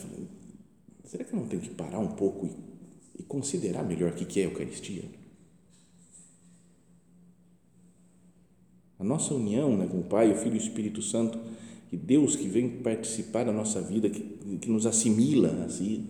Será 1.09 1.23
que 1.23 1.33
eu 1.33 1.39
não 1.39 1.47
tenho 1.47 1.63
que 1.63 1.71
parar 1.71 1.97
um 1.97 2.09
pouco 2.09 2.45
e, 2.45 3.21
e 3.21 3.23
considerar 3.23 3.83
melhor 3.83 4.11
o 4.11 4.13
que 4.13 4.39
é 4.39 4.43
a 4.43 4.45
Eucaristia? 4.45 5.05
A 8.99 9.03
nossa 9.03 9.33
união 9.33 9.75
né, 9.75 9.87
com 9.87 10.01
o 10.01 10.03
Pai, 10.03 10.31
o 10.31 10.35
Filho 10.35 10.53
e 10.53 10.59
o 10.59 10.61
Espírito 10.61 11.01
Santo, 11.01 11.39
que 11.89 11.97
Deus 11.97 12.35
que 12.35 12.47
vem 12.47 12.83
participar 12.83 13.43
da 13.43 13.51
nossa 13.51 13.81
vida, 13.81 14.07
que, 14.07 14.19
que 14.59 14.69
nos 14.69 14.85
assimila 14.85 15.65
assim. 15.65 16.07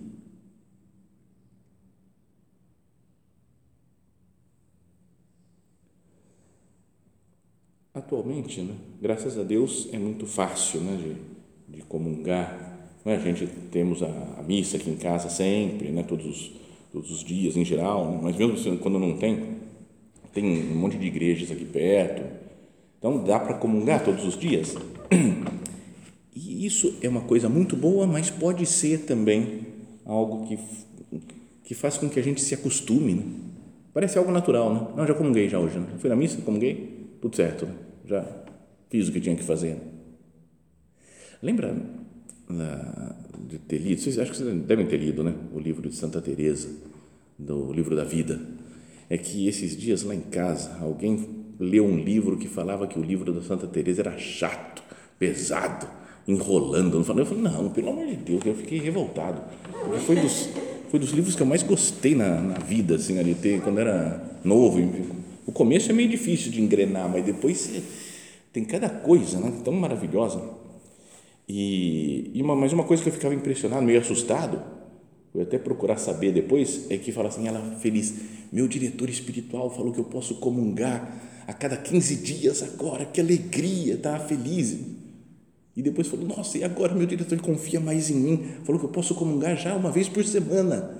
Atualmente, 7.93 8.61
né, 8.61 8.75
graças 9.01 9.37
a 9.37 9.43
Deus, 9.43 9.87
é 9.93 9.97
muito 9.97 10.25
fácil 10.25 10.81
né, 10.81 10.97
de, 10.97 11.77
de 11.77 11.83
comungar 11.83 12.68
né? 13.05 13.15
A 13.15 13.19
gente 13.19 13.47
temos 13.71 14.03
a, 14.03 14.07
a, 14.37 14.43
missa 14.43 14.77
aqui 14.77 14.89
em 14.89 14.95
casa 14.95 15.29
sempre, 15.29 15.89
né? 15.89 16.03
todos, 16.03 16.25
os, 16.25 16.51
todos 16.91 17.11
os 17.11 17.23
dias 17.23 17.55
em 17.55 17.65
geral, 17.65 18.11
né? 18.11 18.19
mas 18.21 18.35
mesmo 18.35 18.53
assim, 18.53 18.77
quando 18.77 18.99
não 18.99 19.17
tem, 19.17 19.57
tem 20.33 20.71
um 20.71 20.75
monte 20.75 20.97
de 20.97 21.07
igrejas 21.07 21.51
aqui 21.51 21.65
perto, 21.65 22.23
então 22.97 23.23
dá 23.23 23.39
para 23.39 23.55
comungar 23.55 24.03
todos 24.03 24.25
os 24.25 24.37
dias. 24.37 24.75
E 26.41 26.65
isso 26.65 26.97
é 27.01 27.09
uma 27.09 27.21
coisa 27.21 27.49
muito 27.49 27.75
boa, 27.75 28.07
mas 28.07 28.29
pode 28.29 28.65
ser 28.65 28.99
também 28.99 29.67
algo 30.05 30.47
que, 30.47 30.57
que 31.65 31.75
faz 31.75 31.97
com 31.97 32.07
que 32.07 32.17
a 32.17 32.23
gente 32.23 32.39
se 32.39 32.53
acostume. 32.53 33.13
Né? 33.15 33.23
Parece 33.93 34.17
algo 34.17 34.31
natural, 34.31 34.73
né? 34.73 34.87
Não, 34.95 35.05
já 35.05 35.13
comunguei 35.13 35.49
já 35.49 35.59
hoje, 35.59 35.77
né? 35.77 35.87
Fui 35.97 36.09
na 36.09 36.15
missa, 36.15 36.41
comunguei, 36.41 37.09
tudo 37.21 37.35
certo, 37.35 37.65
né? 37.65 37.73
já 38.05 38.25
fiz 38.89 39.09
o 39.09 39.11
que 39.11 39.19
tinha 39.19 39.35
que 39.35 39.43
fazer. 39.43 39.77
Lembra 41.41 41.75
de 43.47 43.59
ter 43.59 43.77
lido, 43.77 44.01
vocês 44.01 44.17
acho 44.17 44.31
que 44.31 44.37
vocês 44.37 44.61
devem 44.63 44.85
ter 44.85 44.97
lido, 44.97 45.23
né? 45.23 45.33
O 45.53 45.59
livro 45.59 45.87
de 45.87 45.95
Santa 45.95 46.19
Teresa, 46.19 46.69
do 47.37 47.71
livro 47.71 47.95
da 47.95 48.03
vida. 48.03 48.41
É 49.09 49.17
que 49.17 49.47
esses 49.47 49.77
dias 49.77 50.03
lá 50.03 50.13
em 50.15 50.21
casa 50.21 50.77
alguém 50.81 51.27
leu 51.59 51.85
um 51.85 51.97
livro 51.97 52.37
que 52.37 52.47
falava 52.47 52.87
que 52.87 52.97
o 52.97 53.03
livro 53.03 53.31
da 53.33 53.41
Santa 53.41 53.67
Teresa 53.67 54.01
era 54.01 54.17
chato, 54.17 54.81
pesado, 55.17 55.87
enrolando. 56.27 56.97
Eu 56.97 57.03
falei, 57.03 57.25
não, 57.41 57.69
pelo 57.69 57.89
amor 57.89 58.07
de 58.07 58.15
Deus, 58.15 58.45
eu 58.45 58.55
fiquei 58.55 58.79
revoltado. 58.79 59.41
Porque 59.83 59.99
foi 59.99 60.15
dos, 60.15 60.49
foi 60.89 60.99
dos 60.99 61.11
livros 61.11 61.35
que 61.35 61.41
eu 61.41 61.47
mais 61.47 61.63
gostei 61.63 62.15
na, 62.15 62.39
na 62.39 62.59
vida, 62.59 62.95
assim, 62.95 63.19
ali, 63.19 63.35
ter, 63.35 63.61
quando 63.61 63.79
era 63.79 64.39
novo. 64.43 64.79
O 65.45 65.51
começo 65.51 65.91
é 65.91 65.93
meio 65.93 66.09
difícil 66.09 66.51
de 66.51 66.61
engrenar, 66.61 67.09
mas 67.09 67.25
depois 67.25 67.81
tem 68.53 68.63
cada 68.63 68.89
coisa 68.89 69.39
né, 69.39 69.53
tão 69.63 69.73
maravilhosa 69.73 70.58
e, 71.49 72.29
e 72.35 72.41
uma, 72.43 72.55
mas 72.55 72.71
uma 72.71 72.83
coisa 72.83 73.01
que 73.01 73.09
eu 73.09 73.13
ficava 73.13 73.33
impressionado, 73.33 73.81
meio 73.81 73.99
assustado, 73.99 74.61
fui 75.33 75.41
até 75.41 75.57
procurar 75.57 75.97
saber 75.97 76.31
depois, 76.31 76.85
é 76.91 76.97
que 76.97 77.11
fala 77.11 77.29
assim, 77.29 77.47
ela 77.47 77.59
feliz, 77.79 78.13
meu 78.53 78.67
diretor 78.67 79.09
espiritual 79.09 79.71
falou 79.71 79.91
que 79.91 79.99
eu 79.99 80.03
posso 80.03 80.35
comungar 80.35 81.11
a 81.47 81.53
cada 81.53 81.75
15 81.75 82.15
dias 82.17 82.61
agora, 82.61 83.03
que 83.03 83.19
alegria, 83.19 83.95
estava 83.95 84.23
feliz. 84.23 84.77
E 85.75 85.81
depois 85.81 86.07
falou, 86.07 86.27
nossa, 86.27 86.59
e 86.59 86.63
agora 86.63 86.93
meu 86.93 87.07
diretor 87.07 87.39
confia 87.41 87.79
mais 87.79 88.11
em 88.11 88.15
mim, 88.15 88.45
falou 88.63 88.79
que 88.79 88.85
eu 88.85 88.91
posso 88.91 89.15
comungar 89.15 89.57
já 89.57 89.75
uma 89.75 89.89
vez 89.89 90.07
por 90.07 90.23
semana. 90.23 90.95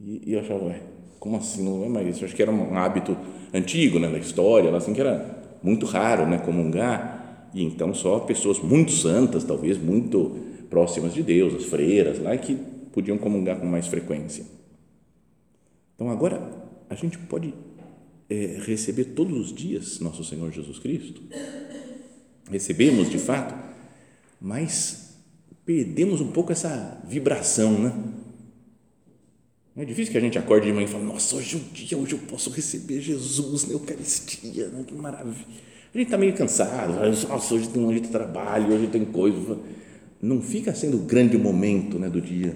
E, 0.00 0.22
e 0.26 0.32
eu 0.32 0.40
achava, 0.40 0.64
ué, 0.64 0.80
como 1.20 1.36
assim, 1.36 1.62
não 1.62 1.84
é 1.84 1.88
mais 1.88 2.16
isso? 2.16 2.24
Acho 2.24 2.34
que 2.34 2.42
era 2.42 2.50
um 2.50 2.76
hábito 2.76 3.16
antigo, 3.54 4.00
né, 4.00 4.10
da 4.10 4.18
história, 4.18 4.74
assim, 4.74 4.92
que 4.92 5.00
era 5.00 5.58
muito 5.62 5.86
raro, 5.86 6.26
né, 6.26 6.38
comungar, 6.38 7.25
e 7.56 7.64
então 7.64 7.94
só 7.94 8.20
pessoas 8.20 8.60
muito 8.60 8.92
santas, 8.92 9.42
talvez 9.42 9.78
muito 9.78 10.36
próximas 10.68 11.14
de 11.14 11.22
Deus, 11.22 11.54
as 11.54 11.64
freiras 11.64 12.18
lá, 12.18 12.36
que 12.36 12.54
podiam 12.92 13.16
comungar 13.16 13.58
com 13.58 13.66
mais 13.66 13.86
frequência. 13.86 14.44
Então 15.94 16.10
agora 16.10 16.52
a 16.90 16.94
gente 16.94 17.16
pode 17.16 17.54
é, 18.28 18.58
receber 18.60 19.06
todos 19.06 19.38
os 19.38 19.54
dias 19.54 20.00
nosso 20.00 20.22
Senhor 20.22 20.52
Jesus 20.52 20.78
Cristo. 20.78 21.22
Recebemos 22.50 23.08
de 23.08 23.18
fato, 23.18 23.54
mas 24.38 25.16
perdemos 25.64 26.20
um 26.20 26.30
pouco 26.32 26.52
essa 26.52 27.02
vibração, 27.08 27.72
né? 27.80 27.92
É 29.78 29.84
difícil 29.84 30.12
que 30.12 30.18
a 30.18 30.20
gente 30.20 30.38
acorde 30.38 30.66
de 30.66 30.72
manhã 30.72 30.86
e 30.86 30.88
fale, 30.88 31.04
nossa, 31.04 31.36
hoje 31.36 31.56
é 31.56 31.58
o 31.58 31.62
dia, 31.72 31.98
hoje 31.98 32.12
eu 32.12 32.18
posso 32.20 32.48
receber 32.50 33.00
Jesus 33.00 33.66
na 33.66 33.72
Eucaristia, 33.72 34.68
né? 34.68 34.84
que 34.86 34.94
maravilha. 34.94 35.44
A 35.96 35.98
gente 35.98 36.08
está 36.08 36.18
meio 36.18 36.36
cansado, 36.36 36.92
nossa, 37.26 37.54
hoje 37.54 37.70
tem 37.70 37.82
um 37.82 37.88
dia 37.88 38.02
de 38.02 38.10
trabalho, 38.10 38.74
hoje 38.74 38.86
tem 38.88 39.02
coisa. 39.02 39.58
Não 40.20 40.42
fica 40.42 40.74
sendo 40.74 40.98
o 40.98 41.06
grande 41.06 41.38
momento 41.38 41.98
né, 41.98 42.10
do 42.10 42.20
dia. 42.20 42.54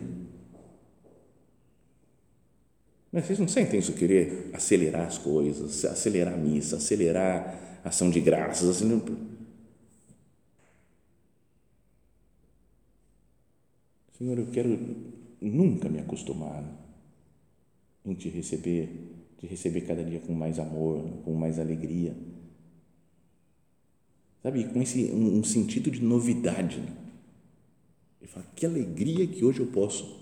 Mas 3.11 3.25
vocês 3.25 3.39
não 3.39 3.49
sentem 3.49 3.81
isso 3.81 3.95
querer 3.95 4.51
acelerar 4.53 5.07
as 5.07 5.17
coisas, 5.17 5.87
acelerar 5.87 6.35
a 6.35 6.37
missa, 6.37 6.77
acelerar 6.77 7.81
a 7.83 7.89
ação 7.89 8.11
de 8.11 8.21
graças, 8.21 8.69
acelerar... 8.69 9.01
Senhor, 14.19 14.39
eu 14.39 14.49
quero 14.49 14.79
nunca 15.41 15.89
me 15.89 15.99
acostumar 15.99 16.63
em 18.05 18.13
te 18.13 18.29
receber, 18.29 19.15
te 19.39 19.47
receber 19.47 19.81
cada 19.81 20.05
dia 20.05 20.21
com 20.21 20.35
mais 20.35 20.59
amor, 20.59 21.23
com 21.25 21.33
mais 21.33 21.59
alegria. 21.59 22.15
Sabe, 24.43 24.65
com 24.65 24.81
esse 24.81 25.05
um, 25.13 25.39
um 25.39 25.45
sentido 25.45 25.91
de 25.91 26.03
novidade. 26.03 26.79
Né? 26.79 26.93
Ele 28.21 28.31
fala, 28.31 28.47
que 28.55 28.65
alegria 28.65 29.27
que 29.27 29.45
hoje 29.45 29.61
eu 29.61 29.67
posso. 29.67 30.19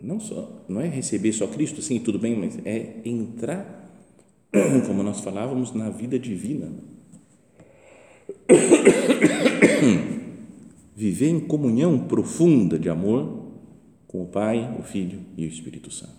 Não 0.00 0.18
só, 0.20 0.64
não 0.68 0.80
é 0.80 0.88
receber 0.88 1.32
só 1.32 1.46
Cristo, 1.46 1.80
sim, 1.80 1.98
tudo 1.98 2.18
bem, 2.18 2.36
mas 2.36 2.58
é 2.64 3.00
entrar, 3.04 3.90
como 4.86 5.02
nós 5.02 5.20
falávamos, 5.20 5.72
na 5.72 5.90
vida 5.90 6.18
divina. 6.18 6.72
Viver 10.96 11.28
em 11.28 11.40
comunhão 11.40 11.98
profunda 12.06 12.78
de 12.78 12.88
amor 12.88 13.44
com 14.06 14.22
o 14.22 14.26
Pai, 14.26 14.76
o 14.78 14.82
Filho 14.82 15.20
e 15.36 15.44
o 15.44 15.48
Espírito 15.48 15.90
Santo. 15.90 16.13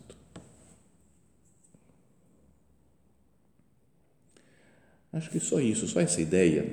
Acho 5.15 5.29
que 5.29 5.39
só 5.39 5.61
isso, 5.61 5.87
só 5.87 6.01
essa 6.01 6.19
ideia. 6.19 6.65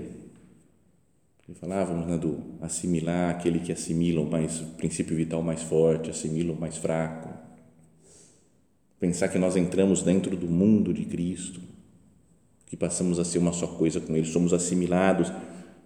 Que 1.44 1.54
falávamos 1.54 2.08
né, 2.08 2.18
do 2.18 2.40
assimilar, 2.60 3.30
aquele 3.30 3.60
que 3.60 3.70
assimila 3.70 4.20
o, 4.20 4.28
mais, 4.28 4.58
princípio 4.76 5.16
vital 5.16 5.40
mais 5.42 5.62
forte, 5.62 6.10
assimila 6.10 6.52
o 6.52 6.60
mais 6.60 6.76
fraco. 6.76 7.32
Pensar 8.98 9.28
que 9.28 9.38
nós 9.38 9.56
entramos 9.56 10.02
dentro 10.02 10.36
do 10.36 10.48
mundo 10.48 10.92
de 10.92 11.04
Cristo, 11.04 11.60
que 12.66 12.76
passamos 12.76 13.20
a 13.20 13.24
ser 13.24 13.38
uma 13.38 13.52
só 13.52 13.68
coisa 13.68 14.00
com 14.00 14.16
Ele, 14.16 14.26
somos 14.26 14.52
assimilados 14.52 15.32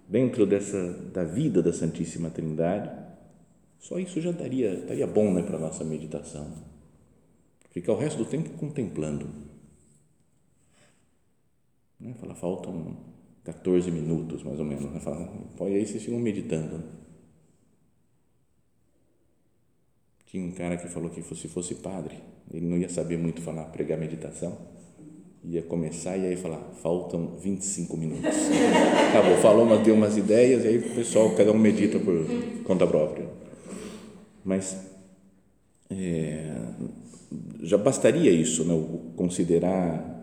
dentro 0.07 0.43
dessa 0.43 0.93
da 1.13 1.23
vida 1.23 1.61
da 1.61 1.71
Santíssima 1.71 2.31
Trindade. 2.31 2.89
Só 3.79 3.99
isso 3.99 4.19
já 4.19 4.31
daria, 4.31 4.77
daria 4.77 5.05
bom 5.05 5.31
né, 5.31 5.43
para 5.43 5.57
a 5.57 5.61
nossa 5.61 5.83
meditação. 5.83 6.51
Ficar 7.69 7.93
o 7.93 7.97
resto 7.99 8.17
do 8.17 8.25
tempo 8.25 8.49
contemplando 8.57 9.27
né? 11.99 12.13
Fala, 12.19 12.35
faltam 12.35 12.97
14 13.43 13.89
minutos, 13.91 14.43
mais 14.43 14.59
ou 14.59 14.65
menos. 14.65 14.91
Né? 14.91 14.99
Fala, 14.99 15.27
pode 15.55 15.73
aí 15.73 15.85
vocês 15.85 16.03
ficam 16.03 16.19
meditando. 16.19 16.83
Tinha 20.25 20.43
um 20.43 20.51
cara 20.51 20.75
que 20.75 20.87
falou 20.89 21.09
que 21.09 21.21
se 21.21 21.47
fosse 21.47 21.75
padre, 21.75 22.17
ele 22.53 22.65
não 22.65 22.77
ia 22.77 22.89
saber 22.89 23.17
muito 23.17 23.41
falar, 23.41 23.65
pregar 23.65 23.97
meditação. 23.97 24.57
Ia 25.43 25.61
começar 25.61 26.17
e 26.17 26.25
aí 26.25 26.35
falar, 26.35 26.59
faltam 26.81 27.37
25 27.37 27.95
minutos. 27.95 28.25
Acabou, 29.09 29.37
falou, 29.37 29.65
mas 29.65 29.81
deu 29.85 29.95
umas 29.95 30.17
ideias 30.17 30.65
e 30.65 30.67
aí 30.67 30.77
o 30.79 30.95
pessoal, 30.95 31.33
cada 31.35 31.53
um 31.53 31.57
medita 31.57 31.97
por 31.99 32.25
conta 32.65 32.85
própria. 32.85 33.29
Mas 34.43 34.77
é, 35.89 36.53
já 37.61 37.77
bastaria 37.77 38.31
isso, 38.31 38.65
né? 38.65 38.73
considerar 39.15 40.16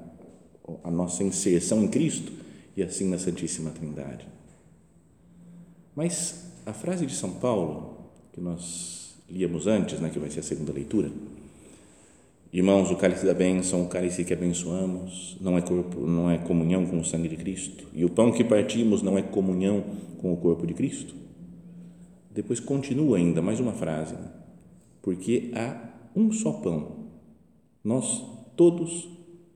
a 0.82 0.90
nossa 0.90 1.22
inserção 1.22 1.82
em 1.82 1.88
Cristo 1.88 2.32
e 2.76 2.82
assim 2.82 3.08
na 3.08 3.18
Santíssima 3.18 3.70
Trindade. 3.70 4.26
Mas 5.94 6.50
a 6.66 6.72
frase 6.72 7.06
de 7.06 7.14
São 7.14 7.32
Paulo, 7.34 8.10
que 8.32 8.40
nós 8.40 9.14
líamos 9.28 9.66
antes, 9.66 10.00
né, 10.00 10.10
que 10.10 10.18
vai 10.18 10.30
ser 10.30 10.40
a 10.40 10.44
segunda 10.44 10.72
leitura, 10.72 11.10
Irmãos, 12.54 12.88
o 12.88 12.94
cálice 12.94 13.26
da 13.26 13.34
bênção, 13.34 13.82
o 13.82 13.88
cálice 13.88 14.24
que 14.24 14.32
abençoamos, 14.32 15.36
não 15.40 15.58
é 15.58 15.60
corpo, 15.60 16.06
não 16.06 16.30
é 16.30 16.38
comunhão 16.38 16.86
com 16.86 17.00
o 17.00 17.04
sangue 17.04 17.28
de 17.28 17.36
Cristo, 17.36 17.84
e 17.92 18.04
o 18.04 18.08
pão 18.08 18.30
que 18.30 18.44
partimos 18.44 19.02
não 19.02 19.18
é 19.18 19.22
comunhão 19.22 19.82
com 20.20 20.32
o 20.32 20.36
corpo 20.36 20.64
de 20.64 20.72
Cristo. 20.72 21.16
Depois 22.32 22.60
continua 22.60 23.16
ainda 23.16 23.42
mais 23.42 23.58
uma 23.58 23.72
frase, 23.72 24.14
né? 24.14 24.28
porque 25.02 25.50
há 25.52 25.76
um 26.14 26.30
só 26.30 26.52
pão. 26.52 27.08
Nós 27.82 28.24
todos 28.54 29.08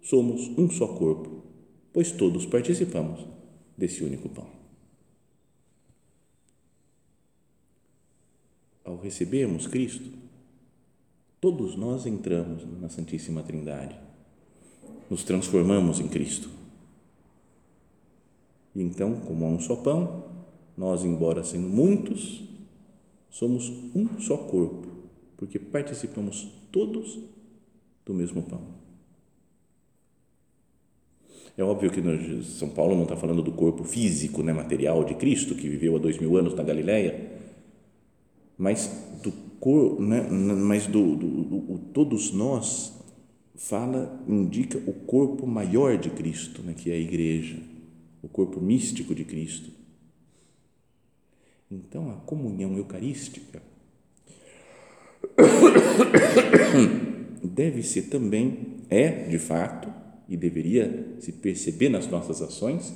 somos 0.03 0.49
um 0.59 0.71
só 0.71 0.89
corpo, 0.89 1.43
pois 1.93 2.13
todos 2.13 2.47
participamos 2.47 3.27
desse 3.77 4.03
único 4.03 4.29
pão. 4.29 4.47
Ao 8.85 8.97
recebermos 8.97 9.67
Cristo, 9.67 10.11
todos 11.41 11.77
nós 11.77 12.07
entramos 12.07 12.65
na 12.81 12.89
Santíssima 12.89 13.43
Trindade, 13.43 13.99
nos 15.11 15.25
transformamos 15.25 16.01
em 16.01 16.09
Cristo. 16.09 16.49
E 18.75 18.83
então, 18.83 19.21
como 19.21 19.45
há 19.45 19.49
um 19.49 19.61
só 19.61 19.77
pão, 19.77 20.25
nós, 20.77 21.05
embora 21.05 21.43
sendo 21.43 21.69
muitos, 21.69 22.45
somos 23.31 23.69
um 23.95 24.21
só 24.21 24.37
corpo, 24.37 24.89
porque 25.37 25.59
participamos 25.59 26.49
todos 26.73 27.19
do 28.05 28.15
mesmo 28.15 28.43
pão. 28.43 28.88
É 31.59 31.62
óbvio 31.64 31.90
que 31.90 32.01
no, 32.01 32.44
São 32.44 32.68
Paulo 32.68 32.94
não 32.94 33.03
está 33.03 33.16
falando 33.16 33.42
do 33.42 33.51
corpo 33.51 33.83
físico, 33.83 34.44
né, 34.44 34.53
material 34.53 35.03
de 35.03 35.16
Cristo, 35.16 35.57
que 35.57 35.68
viveu 35.68 35.97
há 35.97 35.99
dois 35.99 36.16
mil 36.16 36.37
anos 36.37 36.55
na 36.55 36.62
Galileia, 36.62 37.33
mas 38.57 38.88
do 39.25 39.33
corpo, 39.59 40.01
né, 40.01 40.21
mas 40.31 40.87
do, 40.87 41.16
do, 41.16 41.27
do, 41.27 41.79
todos 41.92 42.31
nós 42.31 42.97
fala, 43.57 44.23
indica 44.29 44.79
o 44.88 44.92
corpo 44.92 45.49
maior 45.49 45.99
de 45.99 46.11
Cristo, 46.11 46.62
né, 46.62 46.75
que 46.75 46.92
é 46.92 46.94
a 46.94 46.99
igreja, 46.99 47.59
o 48.23 48.29
corpo 48.29 48.61
místico 48.61 49.12
de 49.12 49.25
Cristo. 49.25 49.73
Então, 51.68 52.09
a 52.12 52.14
comunhão 52.14 52.77
eucarística 52.77 53.61
deve 57.42 57.83
ser 57.83 58.03
também, 58.03 58.77
é 58.88 59.27
de 59.27 59.40
fato, 59.40 59.92
e 60.29 60.37
deveria 60.37 61.17
se 61.21 61.33
perceber 61.33 61.88
nas 61.88 62.07
nossas 62.07 62.43
ações 62.43 62.93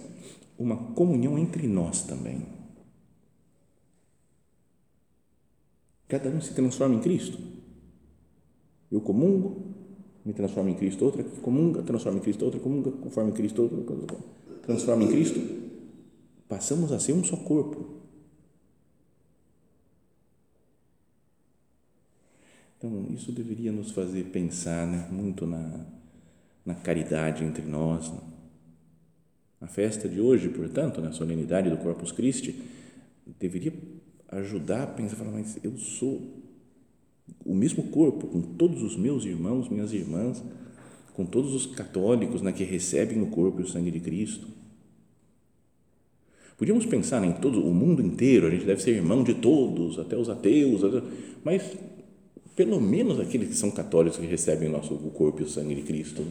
uma 0.59 0.77
comunhão 0.93 1.39
entre 1.39 1.67
nós 1.67 2.03
também. 2.03 2.47
Cada 6.07 6.29
um 6.29 6.41
se 6.41 6.53
transforma 6.53 6.95
em 6.95 7.01
Cristo. 7.01 7.39
Eu 8.91 9.01
comungo, 9.01 9.75
me 10.25 10.35
transformo 10.35 10.69
em 10.69 10.75
Cristo, 10.75 11.05
outra 11.05 11.25
comunga, 11.25 11.83
transforma 11.83 12.19
em 12.19 12.23
Cristo, 12.23 12.45
outra 12.45 12.61
comunga, 12.61 12.91
conforme 12.91 13.33
Cristo, 13.33 13.63
outra 13.63 14.19
transforma 14.61 15.05
em 15.05 15.09
Cristo. 15.09 15.41
Passamos 16.47 16.93
a 16.93 17.01
ser 17.01 17.15
um 17.15 17.25
só 17.25 17.37
corpo. 17.37 18.03
Então, 22.77 23.07
isso 23.11 23.33
deveria 23.33 23.73
nos 23.73 23.93
fazer 23.93 24.25
pensar 24.25 24.87
né, 24.87 25.09
muito 25.11 25.47
na, 25.47 25.87
na 26.65 26.75
caridade 26.75 27.45
entre 27.45 27.63
nós. 27.63 28.13
A 29.61 29.67
festa 29.67 30.09
de 30.09 30.21
hoje, 30.21 30.49
portanto, 30.49 31.01
na 31.01 31.13
solenidade 31.13 31.71
do 31.71 31.77
Corpus 31.77 32.13
Christi, 32.13 32.61
deveria 33.39 33.73
ajudar 34.29 34.85
a 34.85 34.87
pensar, 34.87 35.17
falar, 35.17 35.33
mas 35.33 35.59
eu 35.63 35.77
sou 35.77 36.43
o 37.45 37.55
mesmo 37.55 37.85
corpo 37.85 38.27
com 38.27 38.41
todos 38.41 38.83
os 38.83 38.97
meus 38.97 39.25
irmãos, 39.25 39.69
minhas 39.69 39.93
irmãs, 39.93 40.43
com 41.15 41.25
todos 41.25 41.55
os 41.55 41.67
católicos 41.67 42.43
né, 42.43 42.53
que 42.53 42.65
recebem 42.65 43.21
o 43.23 43.27
corpo 43.27 43.61
e 43.61 43.65
o 43.65 43.69
sangue 43.69 43.91
de 43.91 44.01
Cristo. 44.01 44.49
Podíamos 46.57 46.87
pensar 46.87 47.25
em 47.25 47.33
todo 47.33 47.65
o 47.67 47.75
mundo 47.75 48.03
inteiro, 48.03 48.47
a 48.47 48.51
gente 48.51 48.65
deve 48.65 48.83
ser 48.83 48.93
irmão 48.93 49.25
de 49.25 49.35
todos, 49.35 49.99
até 49.99 50.17
os 50.17 50.29
ateus, 50.29 50.81
mas 51.45 51.77
pelo 52.55 52.81
menos 52.81 53.19
aqueles 53.19 53.49
que 53.49 53.55
são 53.55 53.71
católicos 53.71 54.19
que 54.19 54.27
recebem 54.27 54.69
o 54.69 54.73
nosso 54.73 54.95
o 54.95 55.11
corpo 55.11 55.41
e 55.41 55.45
o 55.45 55.49
sangue 55.49 55.75
de 55.75 55.83
Cristo. 55.83 56.25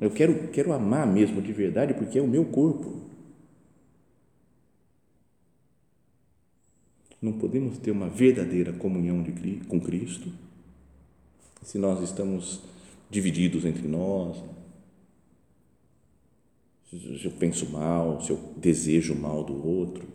Eu 0.00 0.10
quero, 0.10 0.48
quero 0.48 0.72
amar 0.72 1.06
mesmo 1.06 1.40
de 1.40 1.52
verdade 1.52 1.94
porque 1.94 2.18
é 2.18 2.22
o 2.22 2.28
meu 2.28 2.44
corpo. 2.44 3.00
Não 7.20 7.32
podemos 7.32 7.78
ter 7.78 7.90
uma 7.90 8.08
verdadeira 8.08 8.72
comunhão 8.72 9.22
de, 9.22 9.60
com 9.66 9.80
Cristo 9.80 10.30
se 11.62 11.78
nós 11.78 12.02
estamos 12.02 12.60
divididos 13.08 13.64
entre 13.64 13.88
nós. 13.88 14.42
Se 16.90 17.24
eu 17.24 17.30
penso 17.32 17.70
mal, 17.70 18.20
se 18.20 18.30
eu 18.30 18.54
desejo 18.58 19.14
mal 19.14 19.42
do 19.42 19.66
outro 19.66 20.06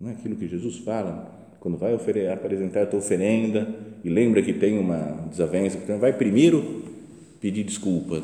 Não 0.00 0.08
é 0.08 0.12
aquilo 0.12 0.34
que 0.36 0.48
Jesus 0.48 0.78
fala 0.78 1.39
quando 1.60 1.76
vai 1.76 1.94
apresentar 1.94 2.82
a 2.82 2.86
tua 2.86 2.98
oferenda 2.98 3.68
e 4.02 4.08
lembra 4.08 4.42
que 4.42 4.54
tem 4.54 4.78
uma 4.78 5.28
desavença, 5.28 5.78
vai 5.98 6.16
primeiro 6.16 6.82
pedir 7.38 7.64
desculpa. 7.64 8.22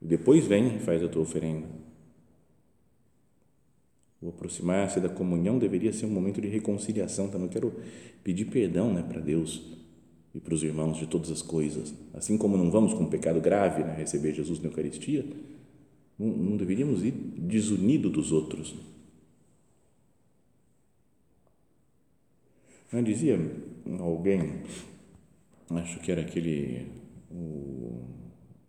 Depois 0.00 0.46
vem 0.46 0.76
e 0.76 0.78
faz 0.78 1.04
a 1.04 1.08
tua 1.08 1.22
oferenda. 1.22 1.66
O 4.20 4.30
aproximar-se 4.30 4.98
da 4.98 5.08
comunhão 5.08 5.58
deveria 5.58 5.92
ser 5.92 6.06
um 6.06 6.10
momento 6.10 6.40
de 6.40 6.48
reconciliação 6.48 7.28
também. 7.28 7.46
Eu 7.46 7.52
quero 7.52 7.74
pedir 8.24 8.46
perdão 8.46 8.92
né, 8.92 9.02
para 9.02 9.20
Deus 9.20 9.62
e 10.34 10.40
para 10.40 10.54
os 10.54 10.62
irmãos 10.62 10.96
de 10.96 11.06
todas 11.06 11.30
as 11.30 11.42
coisas. 11.42 11.92
Assim 12.14 12.38
como 12.38 12.56
não 12.56 12.70
vamos 12.70 12.94
com 12.94 13.02
um 13.02 13.10
pecado 13.10 13.40
grave 13.40 13.84
né, 13.84 13.94
receber 13.96 14.32
Jesus 14.32 14.58
na 14.60 14.68
Eucaristia, 14.68 15.26
não, 16.18 16.28
não 16.28 16.56
deveríamos 16.56 17.04
ir 17.04 17.10
desunidos 17.10 18.10
dos 18.10 18.32
outros. 18.32 18.74
Não 22.92 23.02
dizia 23.02 23.40
alguém, 24.00 24.52
acho 25.70 25.98
que 26.00 26.12
era 26.12 26.20
aquele, 26.20 26.88
o, 27.30 28.04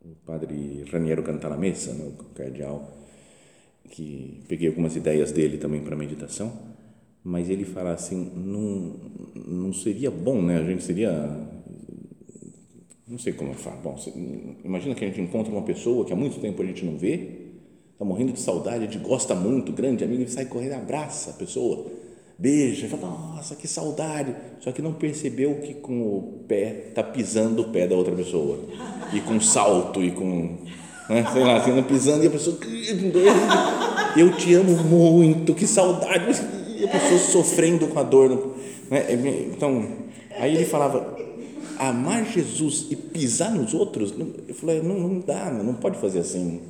o 0.01 0.15
padre 0.25 0.85
Raniero 0.89 1.21
Cantalamessa, 1.21 1.93
né, 1.93 2.05
o 2.05 2.33
cardeal, 2.33 3.03
que 3.89 4.41
peguei 4.47 4.69
algumas 4.69 4.95
ideias 4.95 5.33
dele 5.33 5.57
também 5.57 5.81
para 5.81 5.97
meditação, 5.97 6.57
mas 7.21 7.49
ele 7.49 7.65
fala 7.65 7.91
assim, 7.91 8.31
não, 8.33 8.95
não 9.45 9.73
seria 9.73 10.09
bom, 10.09 10.41
né? 10.41 10.57
A 10.57 10.63
gente 10.63 10.83
seria, 10.83 11.11
não 13.05 13.17
sei 13.17 13.33
como 13.33 13.51
eu 13.51 13.55
falo, 13.55 13.81
bom, 13.81 13.97
imagina 14.63 14.95
que 14.95 15.03
a 15.03 15.07
gente 15.09 15.19
encontra 15.19 15.51
uma 15.51 15.63
pessoa 15.63 16.05
que 16.05 16.13
há 16.13 16.15
muito 16.15 16.39
tempo 16.39 16.61
a 16.61 16.65
gente 16.65 16.85
não 16.85 16.97
vê, 16.97 17.49
está 17.91 18.05
morrendo 18.05 18.31
de 18.31 18.39
saudade, 18.39 18.85
a 18.85 18.87
gente 18.87 19.03
gosta 19.03 19.35
muito, 19.35 19.73
grande 19.73 20.01
amigo, 20.05 20.23
e 20.23 20.29
sai 20.29 20.45
correndo, 20.45 20.75
abraça 20.75 21.31
a 21.31 21.33
pessoa, 21.33 21.91
beija, 22.37 22.87
fala, 22.87 23.09
nossa, 23.35 23.55
que 23.55 23.67
saudade, 23.67 24.35
só 24.59 24.71
que 24.71 24.81
não 24.81 24.93
percebeu 24.93 25.55
que 25.55 25.73
com 25.75 26.01
o 26.01 26.43
pé 26.47 26.87
está 26.89 27.03
pisando 27.03 27.61
o 27.61 27.69
pé 27.69 27.87
da 27.87 27.95
outra 27.95 28.13
pessoa, 28.13 28.59
e 29.13 29.19
com 29.21 29.39
salto, 29.39 30.03
e 30.03 30.11
com 30.11 30.57
né? 31.09 31.25
sei 31.33 31.43
lá, 31.43 31.57
assim, 31.57 31.83
pisando 31.83 32.23
e 32.23 32.27
a 32.27 32.31
pessoa, 32.31 32.57
eu 34.17 34.35
te 34.37 34.53
amo 34.53 34.75
muito, 34.83 35.53
que 35.53 35.67
saudade, 35.67 36.41
e 36.77 36.85
a 36.85 36.87
pessoa 36.87 37.19
sofrendo 37.19 37.87
com 37.87 37.99
a 37.99 38.03
dor. 38.03 38.55
Né? 38.89 39.05
Então, 39.53 39.85
aí 40.37 40.55
ele 40.55 40.65
falava, 40.65 41.17
amar 41.77 42.25
Jesus 42.25 42.87
e 42.89 42.95
pisar 42.95 43.51
nos 43.51 43.73
outros, 43.73 44.13
eu 44.47 44.55
falei, 44.55 44.81
não, 44.81 44.99
não 44.99 45.19
dá, 45.19 45.51
não 45.51 45.73
pode 45.73 45.97
fazer 45.97 46.19
assim. 46.19 46.61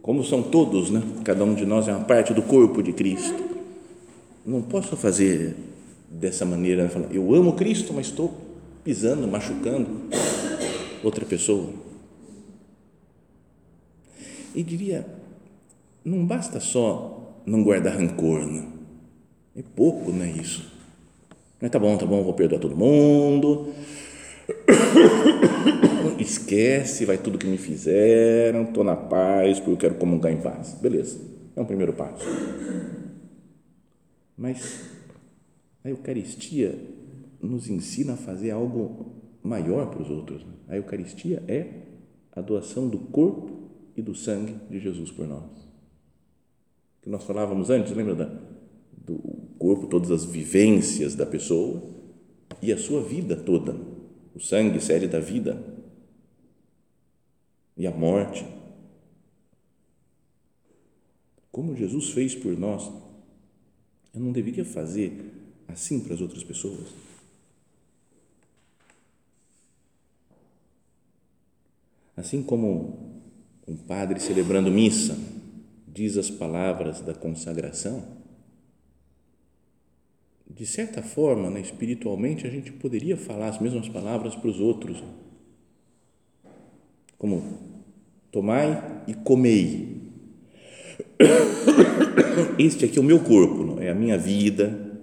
Como 0.00 0.24
são 0.24 0.42
todos, 0.42 0.90
né? 0.90 1.02
cada 1.24 1.44
um 1.44 1.54
de 1.54 1.64
nós 1.64 1.86
é 1.86 1.92
uma 1.92 2.04
parte 2.04 2.34
do 2.34 2.42
corpo 2.42 2.82
de 2.82 2.92
Cristo. 2.92 3.51
Não 4.44 4.60
posso 4.60 4.96
fazer 4.96 5.54
dessa 6.10 6.44
maneira, 6.44 6.90
eu 7.10 7.34
amo 7.34 7.54
Cristo, 7.54 7.92
mas 7.94 8.06
estou 8.06 8.34
pisando, 8.84 9.26
machucando 9.28 9.88
outra 11.02 11.24
pessoa. 11.24 11.70
E 14.54 14.62
diria, 14.62 15.06
não 16.04 16.26
basta 16.26 16.60
só 16.60 17.40
não 17.46 17.62
guardar 17.62 17.96
rancor, 17.96 18.46
não. 18.46 18.66
é 19.56 19.62
pouco, 19.74 20.12
não 20.12 20.24
é 20.24 20.30
isso. 20.30 20.70
Mas 21.60 21.70
tá 21.70 21.78
bom, 21.78 21.96
tá 21.96 22.04
bom, 22.04 22.22
vou 22.22 22.34
perdoar 22.34 22.60
todo 22.60 22.76
mundo. 22.76 23.72
Esquece, 26.18 27.04
vai 27.04 27.16
tudo 27.16 27.38
que 27.38 27.46
me 27.46 27.56
fizeram, 27.56 28.64
estou 28.64 28.84
na 28.84 28.96
paz, 28.96 29.58
porque 29.58 29.72
eu 29.72 29.76
quero 29.76 29.94
comungar 29.94 30.32
em 30.32 30.40
paz. 30.40 30.74
Beleza, 30.74 31.18
é 31.56 31.60
um 31.60 31.64
primeiro 31.64 31.92
passo. 31.92 32.26
Mas 34.36 34.90
a 35.84 35.90
Eucaristia 35.90 36.78
nos 37.40 37.68
ensina 37.68 38.14
a 38.14 38.16
fazer 38.16 38.50
algo 38.50 39.12
maior 39.42 39.90
para 39.90 40.02
os 40.02 40.10
outros. 40.10 40.46
A 40.68 40.76
Eucaristia 40.76 41.42
é 41.48 41.82
a 42.32 42.40
doação 42.40 42.88
do 42.88 42.98
corpo 42.98 43.68
e 43.96 44.02
do 44.02 44.14
sangue 44.14 44.54
de 44.70 44.78
Jesus 44.78 45.10
por 45.10 45.26
nós. 45.26 45.50
Que 47.02 47.10
nós 47.10 47.24
falávamos 47.24 47.68
antes, 47.68 47.92
lembra 47.92 48.14
da, 48.14 48.24
do 48.96 49.18
corpo, 49.58 49.88
todas 49.88 50.10
as 50.10 50.24
vivências 50.24 51.14
da 51.14 51.26
pessoa 51.26 51.82
e 52.60 52.72
a 52.72 52.78
sua 52.78 53.02
vida 53.02 53.36
toda. 53.36 53.76
O 54.34 54.40
sangue 54.40 54.80
série 54.80 55.08
da 55.08 55.20
vida 55.20 55.62
e 57.76 57.86
a 57.86 57.90
morte. 57.90 58.46
Como 61.50 61.76
Jesus 61.76 62.10
fez 62.10 62.34
por 62.34 62.56
nós, 62.56 62.90
eu 64.14 64.20
não 64.20 64.32
deveria 64.32 64.64
fazer 64.64 65.32
assim 65.68 66.00
para 66.00 66.14
as 66.14 66.20
outras 66.20 66.44
pessoas? 66.44 66.88
Assim 72.16 72.42
como 72.42 73.22
um 73.66 73.76
padre 73.76 74.20
celebrando 74.20 74.70
missa 74.70 75.16
diz 75.86 76.16
as 76.16 76.30
palavras 76.30 77.00
da 77.00 77.14
consagração, 77.14 78.22
de 80.48 80.66
certa 80.66 81.02
forma, 81.02 81.50
né, 81.50 81.60
espiritualmente, 81.60 82.46
a 82.46 82.50
gente 82.50 82.72
poderia 82.72 83.16
falar 83.16 83.48
as 83.48 83.60
mesmas 83.60 83.88
palavras 83.88 84.34
para 84.34 84.48
os 84.48 84.60
outros, 84.60 85.02
como 87.18 87.42
tomai 88.30 89.02
e 89.06 89.14
comei. 89.14 90.00
Este 92.58 92.84
aqui 92.84 92.98
é 92.98 93.00
o 93.00 93.04
meu 93.04 93.20
corpo, 93.20 93.80
é 93.80 93.90
a 93.90 93.94
minha 93.94 94.18
vida, 94.18 95.00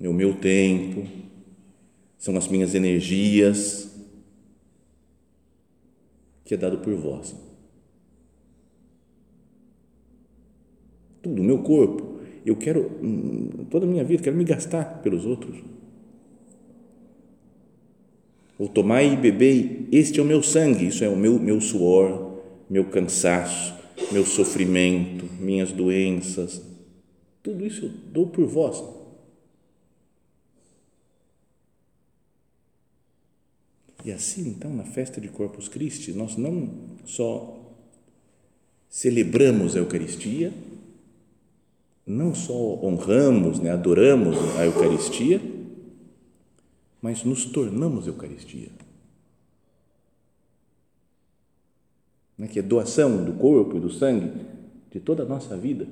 é 0.00 0.08
o 0.08 0.12
meu 0.12 0.34
tempo, 0.34 1.06
são 2.18 2.36
as 2.36 2.48
minhas 2.48 2.74
energias, 2.74 3.90
que 6.44 6.54
é 6.54 6.56
dado 6.56 6.78
por 6.78 6.94
vós. 6.94 7.34
tudo, 11.22 11.40
o 11.40 11.44
meu 11.44 11.58
corpo. 11.58 12.20
Eu 12.44 12.56
quero, 12.56 12.90
hum, 13.02 13.66
toda 13.70 13.86
a 13.86 13.88
minha 13.88 14.04
vida, 14.04 14.22
quero 14.22 14.36
me 14.36 14.44
gastar 14.44 15.00
pelos 15.02 15.26
outros. 15.26 15.56
Ou 18.58 18.68
tomai 18.68 19.12
e 19.12 19.16
bebei, 19.16 19.88
este 19.92 20.20
é 20.20 20.22
o 20.22 20.26
meu 20.26 20.42
sangue, 20.42 20.86
isso 20.86 21.04
é 21.04 21.08
o 21.08 21.16
meu, 21.16 21.38
meu 21.38 21.60
suor, 21.60 22.38
meu 22.68 22.84
cansaço, 22.86 23.74
meu 24.12 24.24
sofrimento, 24.24 25.24
minhas 25.40 25.72
doenças. 25.72 26.62
Tudo 27.42 27.64
isso 27.66 27.86
eu 27.86 27.90
dou 28.12 28.26
por 28.26 28.46
vós. 28.46 28.82
E 34.04 34.10
assim, 34.10 34.48
então, 34.48 34.74
na 34.74 34.84
festa 34.84 35.20
de 35.20 35.28
Corpus 35.28 35.68
Christi, 35.68 36.12
nós 36.12 36.36
não 36.36 36.96
só 37.04 37.60
celebramos 38.88 39.76
a 39.76 39.78
Eucaristia, 39.78 40.52
não 42.06 42.34
só 42.34 42.54
honramos, 42.54 43.60
né, 43.60 43.70
adoramos 43.70 44.36
a 44.58 44.64
Eucaristia, 44.64 45.40
mas 47.00 47.24
nos 47.24 47.44
tornamos 47.44 48.06
Eucaristia. 48.06 48.68
Né, 52.40 52.48
que 52.48 52.58
é 52.58 52.62
doação 52.62 53.22
do 53.22 53.34
corpo 53.34 53.76
e 53.76 53.80
do 53.80 53.90
sangue 53.90 54.32
de 54.90 54.98
toda 54.98 55.24
a 55.24 55.26
nossa 55.26 55.58
vida 55.58 55.86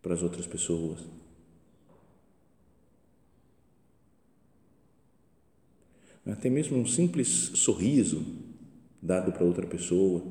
para 0.00 0.14
as 0.14 0.22
outras 0.22 0.46
pessoas. 0.46 1.00
Até 6.24 6.48
mesmo 6.48 6.78
um 6.78 6.86
simples 6.86 7.28
sorriso 7.28 8.24
dado 9.02 9.30
para 9.30 9.44
outra 9.44 9.66
pessoa 9.66 10.24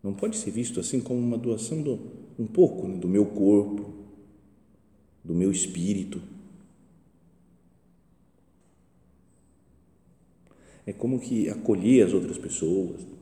não 0.00 0.14
pode 0.14 0.36
ser 0.36 0.52
visto 0.52 0.78
assim 0.78 1.00
como 1.00 1.18
uma 1.18 1.36
doação 1.36 1.82
do, 1.82 1.98
um 2.38 2.46
pouco 2.46 2.86
né, 2.86 2.96
do 2.98 3.08
meu 3.08 3.26
corpo, 3.26 3.92
do 5.24 5.34
meu 5.34 5.50
espírito. 5.50 6.22
É 10.86 10.92
como 10.92 11.18
que 11.18 11.48
acolher 11.48 12.06
as 12.06 12.12
outras 12.12 12.38
pessoas. 12.38 13.13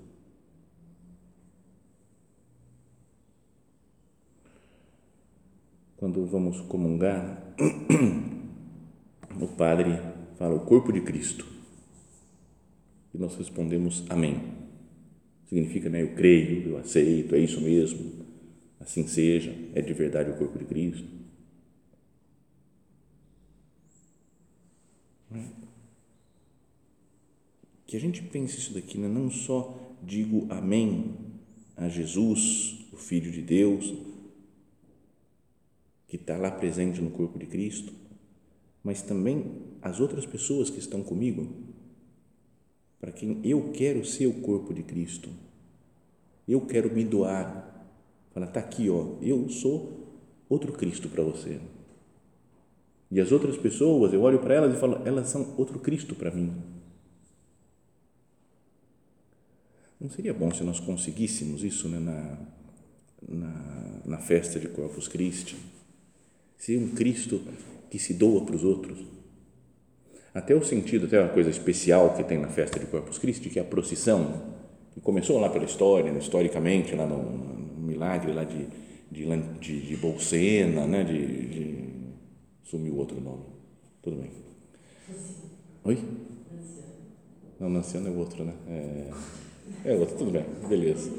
Quando 6.02 6.26
vamos 6.26 6.60
comungar, 6.62 7.54
o 9.40 9.46
Padre 9.46 10.00
fala 10.36 10.56
o 10.56 10.66
corpo 10.66 10.92
de 10.92 11.00
Cristo. 11.00 11.46
E 13.14 13.18
nós 13.18 13.36
respondemos 13.36 14.02
Amém. 14.08 14.42
Significa, 15.46 15.88
né, 15.88 16.02
eu 16.02 16.12
creio, 16.16 16.70
eu 16.70 16.78
aceito, 16.78 17.36
é 17.36 17.38
isso 17.38 17.60
mesmo 17.60 18.26
assim 18.80 19.06
seja, 19.06 19.54
é 19.76 19.80
de 19.80 19.92
verdade 19.92 20.28
o 20.28 20.36
corpo 20.36 20.58
de 20.58 20.64
Cristo. 20.64 21.06
Que 27.86 27.96
a 27.96 28.00
gente 28.00 28.22
pense 28.24 28.58
isso 28.58 28.74
daqui, 28.74 28.98
né? 28.98 29.06
não 29.06 29.30
só 29.30 29.94
digo 30.02 30.48
amém 30.50 31.14
a 31.76 31.88
Jesus, 31.88 32.88
o 32.92 32.96
Filho 32.96 33.30
de 33.30 33.40
Deus, 33.40 34.11
que 36.12 36.16
está 36.16 36.36
lá 36.36 36.50
presente 36.50 37.00
no 37.00 37.08
corpo 37.08 37.38
de 37.38 37.46
Cristo, 37.46 37.90
mas 38.84 39.00
também 39.00 39.62
as 39.80 39.98
outras 39.98 40.26
pessoas 40.26 40.68
que 40.68 40.78
estão 40.78 41.02
comigo, 41.02 41.50
para 43.00 43.10
quem 43.10 43.40
eu 43.42 43.72
quero 43.72 44.04
ser 44.04 44.26
o 44.26 44.42
corpo 44.42 44.74
de 44.74 44.82
Cristo, 44.82 45.30
eu 46.46 46.60
quero 46.66 46.94
me 46.94 47.02
doar. 47.02 47.88
Fala, 48.34 48.44
está 48.44 48.60
aqui, 48.60 48.90
ó, 48.90 49.16
eu 49.22 49.48
sou 49.48 50.20
outro 50.50 50.74
Cristo 50.74 51.08
para 51.08 51.24
você. 51.24 51.58
E 53.10 53.18
as 53.18 53.32
outras 53.32 53.56
pessoas, 53.56 54.12
eu 54.12 54.20
olho 54.20 54.38
para 54.38 54.54
elas 54.54 54.74
e 54.74 54.78
falo, 54.78 55.00
elas 55.06 55.30
são 55.30 55.54
outro 55.56 55.78
Cristo 55.78 56.14
para 56.14 56.30
mim. 56.30 56.52
Não 59.98 60.10
seria 60.10 60.34
bom 60.34 60.52
se 60.52 60.62
nós 60.62 60.78
conseguíssemos 60.78 61.64
isso 61.64 61.88
né, 61.88 61.98
na, 61.98 62.38
na, 63.26 64.02
na 64.04 64.18
festa 64.18 64.60
de 64.60 64.68
Corpus 64.68 65.08
Christi? 65.08 65.71
Ser 66.62 66.78
um 66.78 66.90
Cristo 66.90 67.40
que 67.90 67.98
se 67.98 68.14
doa 68.14 68.44
para 68.44 68.54
os 68.54 68.62
outros. 68.62 68.96
Até 70.32 70.54
o 70.54 70.62
sentido, 70.62 71.06
até 71.06 71.18
uma 71.18 71.30
coisa 71.30 71.50
especial 71.50 72.14
que 72.14 72.22
tem 72.22 72.38
na 72.38 72.46
festa 72.46 72.78
de 72.78 72.86
Corpus 72.86 73.18
Christi, 73.18 73.50
que 73.50 73.58
é 73.58 73.62
a 73.62 73.64
procissão, 73.64 74.40
que 74.94 75.00
começou 75.00 75.40
lá 75.40 75.50
pela 75.50 75.64
história, 75.64 76.12
né, 76.12 76.20
historicamente, 76.20 76.94
lá 76.94 77.04
no, 77.04 77.20
no 77.20 77.82
milagre 77.84 78.32
lá 78.32 78.44
de, 78.44 78.68
de, 79.10 79.26
de, 79.58 79.80
de 79.80 79.96
Bolsena, 79.96 80.86
né, 80.86 81.02
de, 81.02 81.46
de, 81.48 81.84
sumiu 82.62 82.96
outro 82.96 83.20
nome. 83.20 83.42
Tudo 84.00 84.18
bem. 84.18 84.30
Oi? 85.82 85.98
Não, 87.58 87.68
Nanciano 87.68 88.06
é 88.06 88.12
outro, 88.12 88.44
né? 88.44 88.54
É, 88.68 89.10
é 89.86 89.94
outro, 89.96 90.16
tudo 90.16 90.30
bem, 90.30 90.44
beleza. 90.68 91.10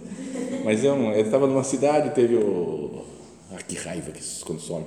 Mas 0.63 0.86
é 0.86 0.93
um, 0.93 1.12
ele 1.12 1.23
estava 1.23 1.47
numa 1.47 1.65
cidade, 1.65 2.15
teve 2.15 2.36
o. 2.36 3.22
Ah, 3.53 3.61
que 3.61 3.75
raiva 3.75 4.11
que 4.11 4.19
isso 4.19 4.43
consome. 4.43 4.85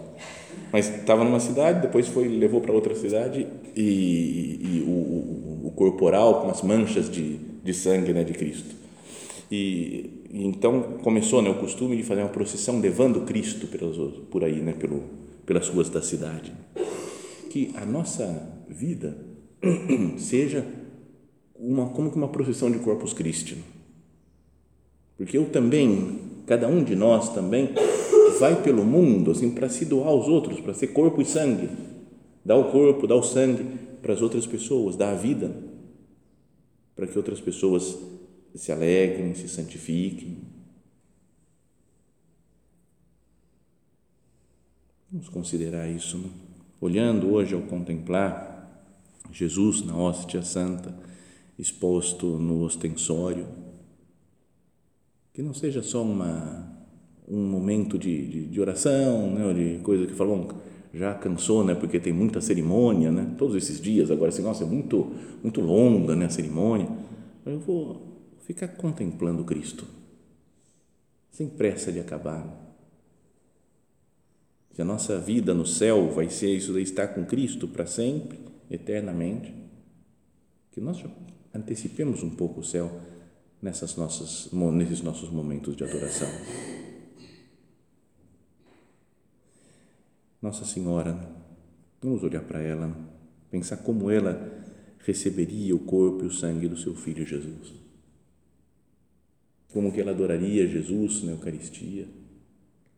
Mas 0.73 0.89
estava 0.89 1.23
numa 1.23 1.39
cidade, 1.39 1.83
depois 1.83 2.09
foi 2.09 2.27
levou 2.27 2.61
para 2.61 2.73
outra 2.73 2.97
cidade 2.97 3.47
e, 3.77 4.61
e 4.61 4.85
o, 4.85 4.91
o, 4.91 5.67
o, 5.69 5.71
corporal 5.71 6.43
com 6.43 6.51
as 6.51 6.63
manchas 6.63 7.09
de, 7.09 7.37
de 7.37 7.73
sangue 7.73 8.13
né, 8.13 8.25
de 8.25 8.33
Cristo. 8.33 8.75
E, 9.51 10.25
e 10.31 10.45
então 10.45 10.99
começou 11.05 11.41
né, 11.41 11.49
o 11.49 11.55
costume 11.55 11.97
de 11.97 12.03
fazer 12.03 12.23
uma 12.23 12.31
procissão 12.31 12.81
levando 12.81 13.21
Cristo 13.21 13.69
pelos, 13.69 14.19
por 14.31 14.43
aí, 14.43 14.61
né, 14.61 14.73
pelo, 14.73 15.05
pelas 15.45 15.69
ruas 15.69 15.89
da 15.89 16.03
cidade. 16.03 16.53
Que 17.51 17.73
a 17.77 17.87
nossa 17.87 18.53
vida 18.69 19.17
seja 20.19 20.67
uma, 21.55 21.89
como 21.91 22.11
que 22.11 22.17
uma 22.17 22.29
procissão 22.29 22.69
de 22.69 22.81
Corpus 22.81 23.13
Christi. 23.13 23.59
Porque 25.17 25.39
eu 25.39 25.47
também, 25.47 26.19
cada 26.47 26.67
um 26.69 26.83
de 26.83 26.95
nós 26.95 27.33
também, 27.33 27.71
vai 28.39 28.63
pelo 28.63 28.85
mundo 28.85 29.31
assim 29.31 29.51
para 29.51 29.69
se 29.69 29.85
doar 29.85 30.09
aos 30.09 30.29
outros, 30.29 30.61
para 30.61 30.75
ser 30.75 30.89
corpo 30.89 31.21
e 31.21 31.25
sangue, 31.25 31.69
dar 32.45 32.57
o 32.57 32.71
corpo, 32.71 33.07
dar 33.07 33.17
o 33.17 33.23
sangue 33.23 33.65
para 34.01 34.13
as 34.13 34.23
outras 34.23 34.47
pessoas, 34.47 34.97
dar 34.97 35.13
a 35.13 35.17
vida 35.17 35.55
para 36.95 37.07
que 37.07 37.19
outras 37.19 37.41
pessoas 37.41 37.99
se 38.55 38.73
alegrem, 38.73 39.35
se 39.35 39.49
santifiquem. 39.49 40.39
Vamos 45.13 45.29
considerar 45.29 45.89
isso, 45.89 46.17
né? 46.17 46.31
olhando 46.81 47.31
hoje 47.33 47.55
ao 47.55 47.63
contemplar 47.63 48.57
Jesus 49.31 49.85
na 49.85 49.97
hóstia 49.97 50.43
santa 50.43 50.95
exposto 51.59 52.27
no 52.39 52.63
ostensório, 52.63 53.47
que 55.33 55.43
não 55.43 55.55
seja 55.55 55.83
só 55.83 56.03
uma, 56.03 56.76
um 57.29 57.45
momento 57.45 57.99
de, 57.99 58.27
de, 58.27 58.47
de 58.47 58.61
oração, 58.61 59.31
né, 59.33 59.53
de 59.53 59.79
coisa 59.83 60.07
que 60.07 60.15
falam, 60.15 60.49
já 60.95 61.15
cansou, 61.15 61.65
né, 61.65 61.75
porque 61.75 61.99
tem 61.99 62.13
muita 62.13 62.41
cerimônia, 62.41 63.11
né, 63.11 63.35
todos 63.37 63.57
esses 63.57 63.81
dias 63.81 64.11
agora, 64.11 64.29
assim, 64.29 64.43
nossa, 64.43 64.65
é 64.65 64.67
muito, 64.67 65.13
muito 65.43 65.61
longa 65.61 66.15
né, 66.15 66.27
a 66.27 66.31
cerimônia, 66.31 66.89
eu 67.45 67.59
vou 67.59 68.17
ficar 68.41 68.69
contemplando 68.69 69.45
Cristo, 69.45 69.87
sem 71.31 71.49
pressa 71.49 71.93
de 71.93 72.01
acabar. 72.01 72.65
Se 74.73 74.83
a 74.83 74.85
nossa 74.85 75.19
vida 75.19 75.55
no 75.55 75.67
céu 75.67 76.11
vai 76.11 76.29
ser 76.29 76.55
isso 76.55 76.73
de 76.73 76.83
estar 76.83 77.09
com 77.09 77.25
Cristo 77.25 77.67
para 77.67 77.87
sempre, 77.87 78.39
eternamente, 78.71 79.55
que 80.71 80.81
nós 80.81 81.03
antecipemos 81.55 82.23
um 82.23 82.31
pouco 82.31 82.61
o 82.61 82.65
céu 82.65 83.01
nessas 83.63 83.97
nossas, 83.97 84.51
nesses 84.53 85.03
nossos 85.03 85.31
momentos 85.31 85.75
de 85.75 85.83
adoração. 85.83 86.29
Nossa 90.41 90.67
Senhora, 90.67 91.19
vamos 92.03 92.23
olhar 92.23 92.43
para 92.43 92.61
ela, 92.61 92.95
pensar 93.51 93.79
como 93.79 94.11
ela 94.11 94.63
receberia 94.99 95.75
o 95.75 95.79
corpo 95.79 96.25
e 96.25 96.27
o 96.27 96.31
sangue 96.31 96.69
do 96.69 96.77
seu 96.77 96.95
filho 96.95 97.25
Jesus. 97.25 97.73
Como 99.73 99.91
que 99.91 99.99
ela 99.99 100.11
adoraria 100.11 100.69
Jesus 100.69 101.23
na 101.23 101.33
Eucaristia, 101.33 102.07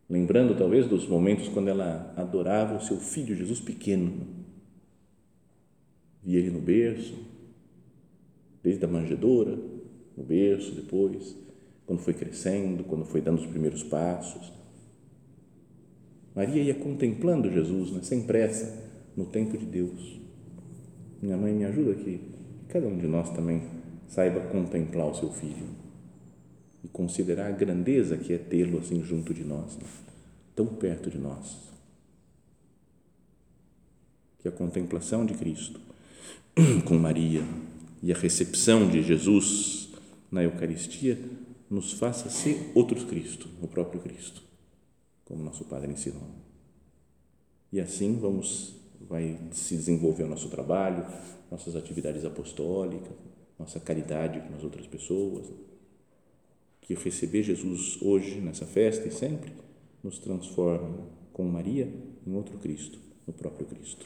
lembrando 0.09 0.57
talvez 0.57 0.85
dos 0.85 1.07
momentos 1.07 1.47
quando 1.47 1.69
ela 1.69 2.13
adorava 2.17 2.75
o 2.75 2.81
seu 2.81 2.97
filho 2.97 3.35
Jesus 3.35 3.61
pequeno. 3.61 4.27
Via 6.21 6.39
ele 6.39 6.51
no 6.51 6.59
berço, 6.59 7.15
desde 8.61 8.83
a 8.83 8.87
manjedoura, 8.87 9.57
no 10.17 10.23
berço, 10.25 10.75
depois, 10.75 11.37
quando 11.85 11.99
foi 11.99 12.13
crescendo, 12.13 12.83
quando 12.83 13.05
foi 13.05 13.21
dando 13.21 13.39
os 13.39 13.45
primeiros 13.45 13.81
passos. 13.81 14.58
Maria 16.35 16.61
ia 16.61 16.75
contemplando 16.75 17.51
Jesus, 17.51 17.91
né, 17.91 18.01
sem 18.01 18.23
pressa, 18.23 18.89
no 19.15 19.25
tempo 19.25 19.57
de 19.57 19.65
Deus. 19.65 20.19
Minha 21.21 21.35
mãe 21.35 21.53
me 21.53 21.65
ajuda 21.65 21.95
que 21.95 22.21
cada 22.67 22.87
um 22.87 22.97
de 22.97 23.07
nós 23.07 23.29
também 23.31 23.63
saiba 24.07 24.39
contemplar 24.39 25.07
o 25.07 25.15
seu 25.15 25.31
filho 25.31 25.67
e 26.83 26.87
considerar 26.87 27.47
a 27.47 27.51
grandeza 27.51 28.17
que 28.17 28.33
é 28.33 28.37
tê-lo 28.37 28.79
assim 28.79 29.03
junto 29.03 29.33
de 29.33 29.43
nós, 29.43 29.77
né, 29.77 29.83
tão 30.55 30.65
perto 30.65 31.09
de 31.09 31.17
nós. 31.17 31.69
Que 34.39 34.47
a 34.47 34.51
contemplação 34.51 35.25
de 35.25 35.33
Cristo 35.33 35.79
com 36.85 36.97
Maria 36.97 37.43
e 38.01 38.13
a 38.13 38.17
recepção 38.17 38.89
de 38.89 39.01
Jesus 39.01 39.89
na 40.31 40.43
Eucaristia 40.43 41.19
nos 41.69 41.93
faça 41.93 42.29
ser 42.29 42.71
outros 42.73 43.03
Cristo, 43.03 43.47
o 43.61 43.67
próprio 43.67 44.01
Cristo, 44.01 44.41
como 45.29 45.43
nosso 45.43 45.63
Padre 45.63 45.91
ensinou. 45.91 46.27
E 47.71 47.79
assim 47.79 48.17
vamos 48.17 48.75
vai 49.07 49.39
se 49.51 49.75
desenvolver 49.75 50.23
o 50.23 50.27
nosso 50.27 50.49
trabalho, 50.49 51.05
nossas 51.49 51.75
atividades 51.75 52.25
apostólicas, 52.25 53.13
nossa 53.57 53.79
caridade 53.79 54.41
com 54.41 54.55
as 54.55 54.63
outras 54.63 54.85
pessoas. 54.87 55.47
Que 56.81 56.95
receber 56.95 57.43
Jesus 57.43 58.01
hoje 58.01 58.41
nessa 58.41 58.65
festa 58.65 59.07
e 59.07 59.11
sempre 59.11 59.53
nos 60.03 60.17
transforma 60.17 61.07
com 61.31 61.43
Maria 61.43 61.87
em 62.25 62.33
outro 62.33 62.57
Cristo, 62.57 62.99
no 63.27 63.31
próprio 63.31 63.67
Cristo. 63.67 64.05